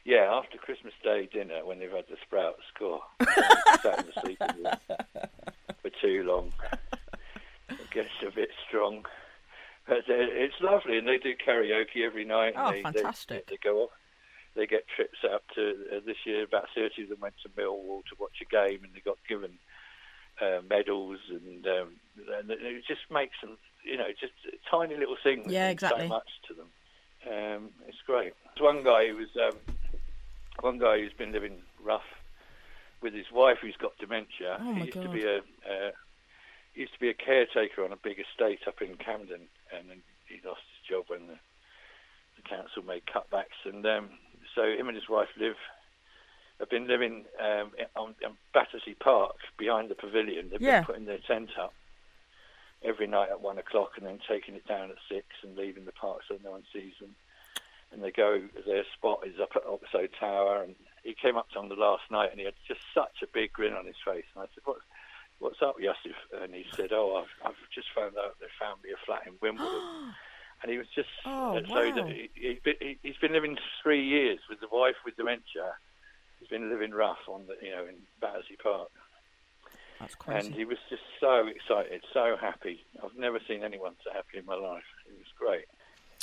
Yeah, 0.09 0.33
after 0.33 0.57
Christmas 0.57 0.95
Day 1.05 1.29
dinner 1.31 1.67
when 1.67 1.81
they've 1.81 1.93
had 1.93 2.07
the 2.09 2.17
sprout 2.25 2.57
score, 2.75 3.03
sat 3.83 3.99
in 3.99 4.07
the 4.07 4.21
sleeping 4.23 4.65
room 4.65 4.97
for 5.83 5.91
too 6.01 6.23
long. 6.23 6.51
It 7.69 7.91
gets 7.91 8.09
a 8.27 8.35
bit 8.35 8.49
strong, 8.67 9.05
but 9.87 9.99
uh, 9.99 10.05
it's 10.09 10.55
lovely, 10.63 10.97
and 10.97 11.07
they 11.07 11.19
do 11.19 11.35
karaoke 11.37 12.07
every 12.07 12.25
night. 12.25 12.55
Oh, 12.57 12.73
they, 12.73 12.81
fantastic. 12.81 13.49
They, 13.49 13.57
they 13.57 13.59
go 13.63 13.83
off. 13.83 13.91
They 14.57 14.67
get 14.67 14.87
trips 14.89 15.19
out 15.31 15.43
to 15.57 15.75
uh, 15.95 16.01
this 16.07 16.17
year. 16.25 16.45
About 16.45 16.69
thirty 16.75 17.03
of 17.03 17.11
them 17.11 17.21
went 17.21 17.35
to 17.43 17.51
Millwall 17.51 18.03
to 18.07 18.17
watch 18.19 18.41
a 18.41 18.47
game, 18.47 18.85
and 18.85 18.95
they 18.95 19.01
got 19.01 19.19
given 19.29 19.59
uh, 20.41 20.63
medals, 20.71 21.19
and, 21.29 21.67
um, 21.67 21.89
and 22.39 22.51
it 22.51 22.85
just 22.89 23.03
makes 23.11 23.39
them, 23.43 23.59
you 23.85 23.99
know, 23.99 24.09
just 24.19 24.33
tiny 24.71 24.97
little 24.97 25.19
things. 25.23 25.53
Yeah, 25.53 25.69
exactly. 25.69 26.05
So 26.05 26.09
much 26.09 26.31
to 26.49 26.55
them. 26.55 26.69
Um, 27.27 27.71
it's 27.87 28.01
great. 28.07 28.33
There's 28.45 28.65
one 28.65 28.83
guy 28.83 29.09
who 29.09 29.17
was 29.17 29.29
um, 29.37 29.59
one 30.61 30.79
guy 30.79 30.99
who's 30.99 31.13
been 31.13 31.33
living 31.33 31.59
rough 31.83 32.07
with 33.03 33.15
his 33.15 33.27
wife 33.33 33.59
who's 33.63 33.77
got 33.81 33.97
dementia. 33.99 34.59
Oh, 34.61 34.75
he 34.75 34.81
used 34.87 35.03
to 35.03 35.09
be 35.09 35.25
a 35.25 35.39
uh, 35.39 35.91
he 36.75 36.81
used 36.83 36.95
to 36.95 37.01
be 37.01 37.11
a 37.11 37.15
caretaker 37.15 37.85
on 37.85 37.93
a 37.93 37.97
big 37.97 38.19
estate 38.19 38.61
up 38.67 38.81
in 38.83 38.97
Camden, 38.97 39.49
and 39.75 39.91
then 39.91 40.03
he 40.29 40.37
lost 40.47 40.63
his 40.71 40.89
job 40.97 41.05
when 41.09 41.27
the, 41.27 41.39
the 42.37 42.43
council 42.49 42.83
made 42.83 43.03
cutbacks. 43.07 43.59
And 43.65 43.85
um, 43.87 44.11
so 44.55 44.63
him 44.63 44.89
and 44.89 44.97
his 44.97 45.09
wife 45.09 45.29
live 45.39 45.57
have 46.61 46.71
been 46.71 46.87
living 46.87 47.25
um, 47.41 47.71
on, 47.97 48.15
on 48.25 48.37
Battersea 48.53 48.95
Park 49.01 49.37
behind 49.59 49.91
the 49.91 49.95
pavilion. 49.95 50.51
They've 50.51 50.61
Yeah. 50.61 50.81
been 50.81 50.87
putting 50.87 51.07
their 51.07 51.19
tent 51.19 51.51
up 51.59 51.73
every 52.85 53.07
night 53.09 53.31
at 53.31 53.41
one 53.41 53.59
o'clock 53.59 53.93
and 53.97 54.07
then 54.07 54.21
taking 54.29 54.55
it 54.55 54.67
down 54.67 54.91
at 54.91 54.97
six 55.09 55.27
and 55.43 55.57
leaving 55.57 55.85
the 55.85 55.93
park 55.93 56.21
so 56.29 56.39
no 56.45 56.53
one 56.53 56.65
sees 56.73 56.93
them. 57.01 57.15
And 57.93 58.03
they 58.03 58.11
go, 58.11 58.43
their 58.67 58.85
spot 58.95 59.21
is 59.27 59.41
up 59.41 59.51
at 59.57 59.67
Oxo 59.67 60.07
Tower. 60.21 60.63
And 60.63 60.75
he 61.03 61.15
came 61.15 61.37
up 61.37 61.49
to 61.51 61.59
them 61.59 61.69
the 61.69 61.75
last 61.75 62.05
night 62.11 62.31
and 62.31 62.39
he 62.39 62.45
had 62.45 62.55
just 62.67 62.81
such 62.95 63.23
a 63.23 63.27
big 63.33 63.53
grin 63.53 63.73
on 63.73 63.87
his 63.87 63.97
face. 64.05 64.27
And 64.35 64.43
I 64.43 64.47
said, 64.55 64.63
what's, 64.65 64.85
what's 65.39 65.63
up, 65.63 65.77
Yusuf? 65.81 66.19
And 66.43 66.55
he 66.55 66.67
said, 66.75 66.93
oh, 66.93 67.25
I've, 67.25 67.49
I've 67.49 67.71
just 67.75 67.89
found 67.95 68.17
out 68.19 68.37
they 68.41 68.47
found 68.61 68.83
me 68.83 68.91
a 68.91 69.07
flat 69.07 69.27
in 69.27 69.35
Wimbledon. 69.41 70.13
and 70.63 70.71
he 70.71 70.79
was 70.79 70.89
just, 70.95 71.09
Oh, 71.25 71.57
and 71.57 71.67
so 71.67 71.75
wow. 71.75 71.95
that 71.97 72.09
he, 72.09 72.31
he, 72.35 72.61
he, 72.81 72.99
he's 73.03 73.17
been 73.17 73.33
living 73.33 73.57
three 73.83 74.05
years 74.05 74.41
with 74.51 74.61
the 74.61 74.69
wife 74.71 74.97
with 75.05 75.17
dementia. 75.17 75.75
He's 76.41 76.49
been 76.49 76.71
living 76.71 76.93
rough 76.93 77.25
on 77.27 77.47
the, 77.47 77.55
you 77.65 77.75
know, 77.75 77.85
in 77.85 77.97
Battersea 78.21 78.57
Park. 78.63 78.91
That's 80.01 80.15
crazy. 80.15 80.47
And 80.47 80.55
he 80.55 80.65
was 80.65 80.79
just 80.89 81.03
so 81.21 81.47
excited, 81.47 82.03
so 82.13 82.37
happy. 82.41 82.85
I've 83.03 83.17
never 83.19 83.41
seen 83.49 83.65
anyone 83.65 83.95
so 84.05 84.13
happy 84.13 84.39
in 84.39 84.47
my 84.47 84.55
life. 84.55 84.87
It 85.09 85.19
was 85.19 85.33
great. 85.39 85.67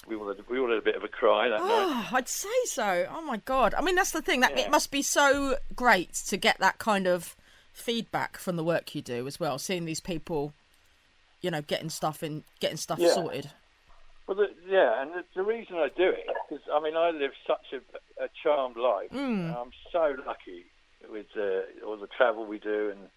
We 0.07 0.15
all 0.15 0.27
had, 0.27 0.37
we 0.49 0.59
all 0.59 0.69
had 0.69 0.77
a 0.77 0.81
bit 0.81 0.95
of 0.95 1.03
a 1.03 1.07
cry 1.07 1.49
that 1.49 1.59
night. 1.59 1.67
Oh, 1.69 2.09
I'd 2.13 2.27
say 2.29 2.47
so. 2.65 3.07
Oh 3.11 3.21
my 3.21 3.37
god! 3.37 3.73
I 3.73 3.81
mean, 3.81 3.95
that's 3.95 4.11
the 4.11 4.21
thing. 4.21 4.41
That 4.41 4.57
Yeah. 4.57 4.65
it 4.65 4.71
must 4.71 4.91
be 4.91 5.01
so 5.01 5.57
great 5.75 6.13
to 6.27 6.37
get 6.37 6.59
that 6.59 6.77
kind 6.77 7.07
of 7.07 7.35
feedback 7.73 8.37
from 8.37 8.55
the 8.55 8.63
work 8.63 8.93
you 8.95 9.01
do 9.01 9.27
as 9.27 9.39
well. 9.39 9.57
Seeing 9.59 9.85
these 9.85 9.99
people, 9.99 10.53
you 11.41 11.51
know, 11.51 11.61
getting 11.61 11.89
stuff 11.89 12.23
in, 12.23 12.43
getting 12.59 12.77
stuff 12.77 12.99
Yeah. 12.99 13.13
sorted. 13.13 13.51
Well, 14.27 14.37
the, 14.37 14.47
yeah, 14.67 15.01
and 15.01 15.11
the, 15.11 15.23
the 15.35 15.43
reason 15.43 15.75
I 15.75 15.89
do 15.95 16.09
it 16.09 16.25
because 16.49 16.63
I 16.73 16.79
mean 16.79 16.95
I 16.95 17.11
live 17.11 17.31
such 17.45 17.73
a, 17.73 18.23
a 18.23 18.27
charmed 18.43 18.75
life. 18.77 19.11
Mm. 19.11 19.55
I'm 19.55 19.71
so 19.91 20.15
lucky 20.25 20.65
with 21.09 21.27
uh, 21.37 21.85
all 21.85 21.97
the 21.97 22.07
travel 22.07 22.45
we 22.45 22.57
do, 22.57 22.89
and 22.89 23.09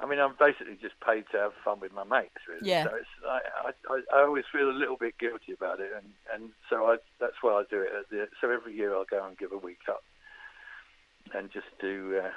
I 0.00 0.06
mean 0.06 0.18
I'm 0.18 0.34
basically 0.38 0.78
just 0.80 0.98
paid 1.00 1.24
to 1.32 1.38
have 1.38 1.52
fun 1.64 1.80
with 1.80 1.92
my 1.92 2.04
mates. 2.04 2.42
Really. 2.48 2.68
Yeah. 2.68 2.84
So 2.84 2.96
it's, 2.96 3.14
I, 3.28 3.40
I, 3.68 4.00
I 4.16 4.22
always 4.22 4.44
feel 4.50 4.70
a 4.70 4.72
little 4.72 4.96
bit 4.96 5.18
guilty 5.18 5.52
about 5.52 5.80
it, 5.80 5.90
and, 5.94 6.06
and 6.32 6.50
so 6.68 6.86
I, 6.86 6.96
that's 7.20 7.36
why 7.42 7.52
I 7.52 7.64
do 7.68 7.82
it. 7.82 7.90
At 7.98 8.10
the, 8.10 8.28
so 8.40 8.50
every 8.50 8.74
year 8.74 8.94
I'll 8.94 9.04
go 9.04 9.24
and 9.26 9.36
give 9.36 9.52
a 9.52 9.58
week 9.58 9.86
up, 9.88 10.02
and 11.34 11.50
just 11.52 11.68
do. 11.80 12.20
Uh, 12.24 12.30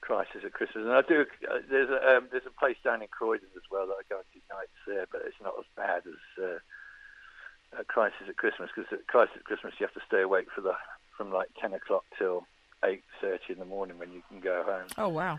Crisis 0.00 0.42
at 0.44 0.54
Christmas, 0.54 0.84
and 0.84 0.92
I 0.92 1.02
do. 1.02 1.26
Uh, 1.44 1.58
there's 1.70 1.90
a 1.90 2.16
um, 2.16 2.28
there's 2.32 2.46
a 2.46 2.58
place 2.58 2.76
down 2.82 3.02
in 3.02 3.08
Croydon 3.08 3.48
as 3.54 3.62
well 3.70 3.86
that 3.86 4.00
I 4.00 4.02
go 4.08 4.16
and 4.16 4.24
do 4.32 4.40
nights 4.50 4.72
there, 4.86 5.06
but 5.12 5.22
it's 5.26 5.36
not 5.42 5.54
as 5.58 5.66
bad 5.76 6.02
as 6.08 6.42
uh, 6.42 7.78
uh, 7.78 7.84
Crisis 7.86 8.26
at 8.28 8.36
Christmas 8.36 8.70
because 8.74 8.90
at 8.92 9.06
Crisis 9.06 9.36
at 9.36 9.44
Christmas 9.44 9.74
you 9.78 9.86
have 9.86 9.94
to 9.94 10.06
stay 10.06 10.22
awake 10.22 10.48
for 10.54 10.62
the 10.62 10.72
from 11.16 11.30
like 11.30 11.48
ten 11.60 11.74
o'clock 11.74 12.04
till 12.18 12.46
eight 12.82 13.04
thirty 13.20 13.52
in 13.52 13.58
the 13.58 13.64
morning 13.64 13.98
when 13.98 14.10
you 14.10 14.22
can 14.28 14.40
go 14.40 14.64
home. 14.64 14.88
Oh 14.96 15.08
wow! 15.08 15.38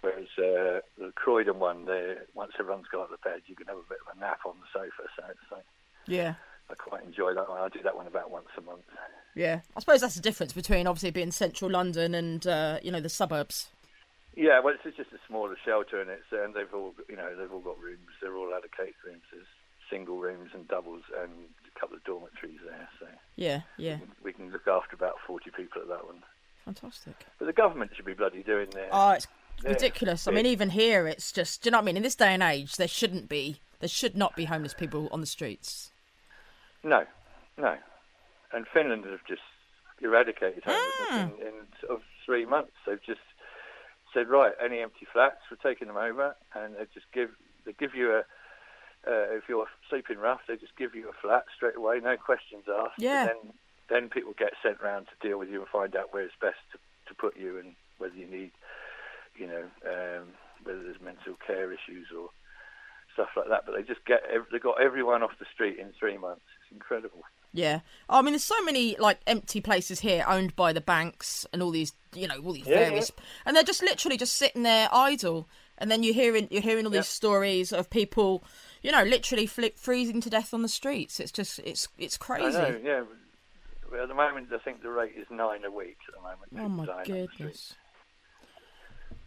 Whereas 0.00 0.28
uh, 0.38 0.80
the 0.98 1.12
Croydon 1.16 1.58
one, 1.58 1.84
there 1.86 2.24
once 2.34 2.52
everyone's 2.58 2.86
got 2.90 3.12
of 3.12 3.20
bed, 3.22 3.42
you 3.46 3.56
can 3.56 3.66
have 3.66 3.76
a 3.78 3.88
bit 3.88 3.98
of 4.06 4.16
a 4.16 4.20
nap 4.20 4.40
on 4.46 4.54
the 4.60 4.66
sofa. 4.72 5.08
So 5.16 5.24
it's 5.28 5.52
like, 5.52 5.64
Yeah, 6.06 6.34
I 6.70 6.74
quite 6.74 7.04
enjoy 7.04 7.34
that 7.34 7.48
one. 7.48 7.58
I 7.60 7.68
do 7.68 7.82
that 7.82 7.96
one 7.96 8.06
about 8.06 8.30
once 8.30 8.46
a 8.56 8.60
month. 8.60 8.84
yeah. 9.34 9.60
I 9.76 9.80
suppose 9.80 10.00
that's 10.00 10.14
the 10.14 10.20
difference 10.22 10.52
between 10.52 10.86
obviously 10.86 11.10
being 11.10 11.32
central 11.32 11.70
London 11.70 12.14
and 12.14 12.46
uh, 12.46 12.78
you 12.82 12.92
know 12.92 13.00
the 13.00 13.08
suburbs. 13.08 13.68
Yeah, 14.36 14.60
well, 14.60 14.72
it's 14.84 14.96
just 14.96 15.10
a 15.12 15.18
smaller 15.26 15.56
shelter, 15.64 16.00
and 16.00 16.08
it's 16.10 16.30
and 16.30 16.54
they've 16.54 16.72
all 16.72 16.94
you 17.08 17.16
know 17.16 17.34
they've 17.36 17.52
all 17.52 17.58
got 17.60 17.80
rooms. 17.80 18.06
They're 18.22 18.36
all 18.36 18.52
allocated 18.54 18.94
rooms. 19.04 19.22
There's 19.32 19.46
single 19.90 20.18
rooms 20.18 20.50
and 20.54 20.68
doubles, 20.68 21.02
and 21.20 21.32
a 21.74 21.80
couple 21.80 21.96
of 21.96 22.04
dormitories 22.04 22.60
there. 22.64 22.88
So 23.00 23.06
Yeah, 23.34 23.62
yeah. 23.78 23.98
we 24.22 24.32
can 24.32 24.52
look 24.52 24.68
after 24.68 24.94
about 24.94 25.16
forty 25.26 25.50
people 25.50 25.82
at 25.82 25.88
that 25.88 26.06
one. 26.06 26.22
Fantastic. 26.66 27.14
But 27.40 27.46
the 27.46 27.52
government 27.52 27.90
should 27.96 28.04
be 28.04 28.12
bloody 28.14 28.44
doing 28.44 28.68
their. 28.70 28.88
Oh, 28.92 29.10
it's. 29.10 29.26
Ridiculous. 29.64 30.26
I 30.28 30.32
mean, 30.32 30.46
even 30.46 30.70
here, 30.70 31.06
it's 31.06 31.32
just. 31.32 31.62
Do 31.62 31.68
you 31.68 31.72
know 31.72 31.78
what 31.78 31.82
I 31.82 31.86
mean? 31.86 31.96
In 31.96 32.02
this 32.02 32.14
day 32.14 32.34
and 32.34 32.42
age, 32.42 32.76
there 32.76 32.88
shouldn't 32.88 33.28
be. 33.28 33.60
There 33.80 33.88
should 33.88 34.16
not 34.16 34.34
be 34.36 34.44
homeless 34.46 34.74
people 34.74 35.08
on 35.12 35.20
the 35.20 35.26
streets. 35.26 35.92
No, 36.82 37.04
no. 37.56 37.76
And 38.52 38.66
Finland 38.72 39.04
have 39.04 39.24
just 39.28 39.42
eradicated 40.00 40.62
homelessness 40.64 41.08
Ah. 41.10 41.22
in, 41.24 41.46
in 41.46 41.52
sort 41.80 41.92
of 41.92 42.02
three 42.24 42.44
months. 42.46 42.72
They've 42.86 43.02
just 43.04 43.20
said, 44.14 44.28
right, 44.28 44.52
any 44.64 44.80
empty 44.80 45.06
flats, 45.12 45.36
we're 45.50 45.56
taking 45.70 45.86
them 45.88 45.96
over, 45.96 46.34
and 46.54 46.74
they 46.74 46.86
just 46.94 47.06
give 47.12 47.30
they 47.64 47.72
give 47.72 47.94
you 47.94 48.12
a. 48.12 48.18
Uh, 49.06 49.30
if 49.36 49.44
you're 49.48 49.66
sleeping 49.88 50.18
rough, 50.18 50.40
they 50.48 50.56
just 50.56 50.76
give 50.76 50.94
you 50.94 51.08
a 51.08 51.12
flat 51.22 51.44
straight 51.54 51.76
away, 51.76 52.00
no 52.02 52.16
questions 52.16 52.64
asked. 52.68 52.94
Yeah. 52.98 53.22
And 53.22 53.30
then 53.30 53.52
then 53.88 54.08
people 54.10 54.34
get 54.36 54.52
sent 54.62 54.80
round 54.82 55.06
to 55.06 55.28
deal 55.28 55.38
with 55.38 55.48
you 55.48 55.60
and 55.60 55.68
find 55.68 55.94
out 55.96 56.12
where 56.12 56.22
it's 56.24 56.34
best 56.40 56.58
to, 56.72 56.78
to 57.08 57.14
put 57.14 57.36
you 57.38 57.58
and 57.58 57.74
whether 57.98 58.14
you 58.14 58.26
need, 58.26 58.50
you 59.38 59.46
know, 59.46 59.64
um, 59.86 60.28
whether 60.64 60.82
there's 60.82 61.00
mental 61.00 61.34
care 61.46 61.72
issues 61.72 62.06
or 62.16 62.30
stuff 63.14 63.28
like 63.36 63.48
that. 63.48 63.64
But 63.66 63.76
they 63.76 63.82
just 63.82 64.04
get 64.06 64.22
they 64.52 64.58
got 64.58 64.80
everyone 64.82 65.22
off 65.22 65.38
the 65.38 65.46
street 65.52 65.78
in 65.78 65.92
three 65.98 66.18
months. 66.18 66.42
It's 66.62 66.72
incredible. 66.72 67.22
Yeah. 67.52 67.80
I 68.10 68.20
mean, 68.20 68.32
there's 68.32 68.44
so 68.44 68.62
many 68.62 68.96
like 68.98 69.20
empty 69.26 69.60
places 69.60 70.00
here 70.00 70.24
owned 70.28 70.54
by 70.54 70.72
the 70.72 70.82
banks 70.82 71.46
and 71.52 71.62
all 71.62 71.70
these, 71.70 71.92
you 72.14 72.28
know, 72.28 72.38
all 72.44 72.52
these 72.52 72.66
Yeah, 72.66 72.74
various, 72.88 73.10
and 73.46 73.56
they're 73.56 73.62
just 73.64 73.82
literally 73.82 74.16
just 74.18 74.36
sitting 74.36 74.62
there 74.64 74.88
idle. 74.92 75.48
And 75.78 75.90
then 75.90 76.02
you're 76.02 76.14
hearing 76.14 76.48
you're 76.50 76.60
hearing 76.62 76.84
all 76.86 76.92
Yeah. 76.92 77.00
these 77.00 77.08
stories 77.08 77.72
of 77.72 77.88
people, 77.88 78.42
you 78.82 78.90
know, 78.92 79.02
literally 79.04 79.46
fli 79.46 79.76
freezing 79.78 80.20
to 80.22 80.28
death 80.30 80.52
on 80.52 80.62
the 80.62 80.68
streets. 80.68 81.20
It's 81.20 81.32
just 81.32 81.58
it's 81.60 81.88
it's 81.98 82.16
crazy. 82.18 82.58
Know, 82.58 82.80
yeah. 82.82 83.02
Well, 83.90 84.02
at 84.02 84.08
the 84.08 84.14
moment, 84.14 84.48
I 84.52 84.58
think 84.58 84.82
the 84.82 84.90
rate 84.90 85.14
is 85.16 85.26
nine 85.30 85.64
a 85.64 85.70
week 85.70 85.96
at 86.08 86.14
the 86.14 86.20
moment. 86.20 86.52
Oh 86.58 86.68
my 86.68 86.84
dying 86.84 86.98
on 86.98 87.04
the 87.20 87.26
goodness. 87.28 87.74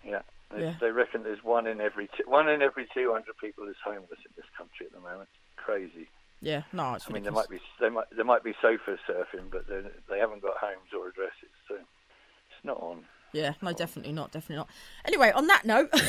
Yeah. 0.04 0.22
They, 0.52 0.62
Yeah. 0.62 0.74
they 0.80 0.92
reckon 0.92 1.24
there's 1.24 1.44
one 1.44 1.68
in 1.68 1.80
every 1.82 2.10
two, 2.18 2.24
one 2.26 2.50
in 2.50 2.62
every 2.62 2.88
200 2.94 3.38
people 3.38 3.68
is 3.68 3.76
homeless 3.84 4.20
in 4.26 4.32
this 4.36 4.46
country 4.58 4.86
at 4.86 4.92
the 4.94 5.00
moment. 5.00 5.30
Crazy. 5.56 6.10
Yeah. 6.42 6.64
No, 6.74 6.96
it's 6.96 7.06
I 7.08 7.14
mean, 7.14 7.24
there 7.24 7.32
might 7.32 7.50
be 7.50 7.60
there 7.80 7.92
might 7.92 8.08
there 8.16 8.26
might 8.26 8.44
be 8.44 8.54
sofa 8.62 8.98
surfing, 9.08 9.52
but 9.52 9.68
they 9.68 9.82
they 10.10 10.18
haven't 10.20 10.42
got 10.42 10.58
homes 10.58 10.90
or 10.98 11.08
addresses, 11.08 11.54
so 11.68 11.76
it's 11.76 12.64
not 12.64 12.78
on. 12.82 13.06
Yeah. 13.32 13.54
No, 13.62 13.72
definitely 13.74 14.12
not. 14.12 14.32
Definitely 14.32 14.58
not. 14.58 14.70
Anyway, 15.06 15.32
on 15.32 15.48
that 15.48 15.66
note. 15.66 15.90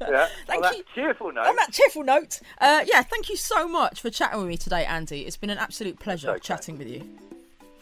Yeah. 0.00 0.28
Thank 0.46 0.62
on 0.64 0.70
that 0.70 0.76
you. 0.76 0.84
cheerful 0.94 1.32
note. 1.32 1.46
On 1.46 1.56
that 1.56 1.72
cheerful 1.72 2.04
note, 2.04 2.40
uh, 2.60 2.84
yeah, 2.86 3.02
thank 3.02 3.30
you 3.30 3.36
so 3.36 3.66
much 3.66 4.02
for 4.02 4.10
chatting 4.10 4.38
with 4.38 4.48
me 4.48 4.56
today, 4.58 4.84
Andy. 4.84 5.22
It's 5.26 5.38
been 5.38 5.50
an 5.50 5.58
absolute 5.58 5.98
pleasure 5.98 6.30
okay. 6.32 6.40
chatting 6.40 6.76
with 6.76 6.88
you. 6.88 7.18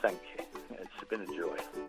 Thank 0.01 0.21
you. 0.39 0.45
It's 0.71 1.09
been 1.11 1.23
a 1.23 1.27
joy. 1.27 1.84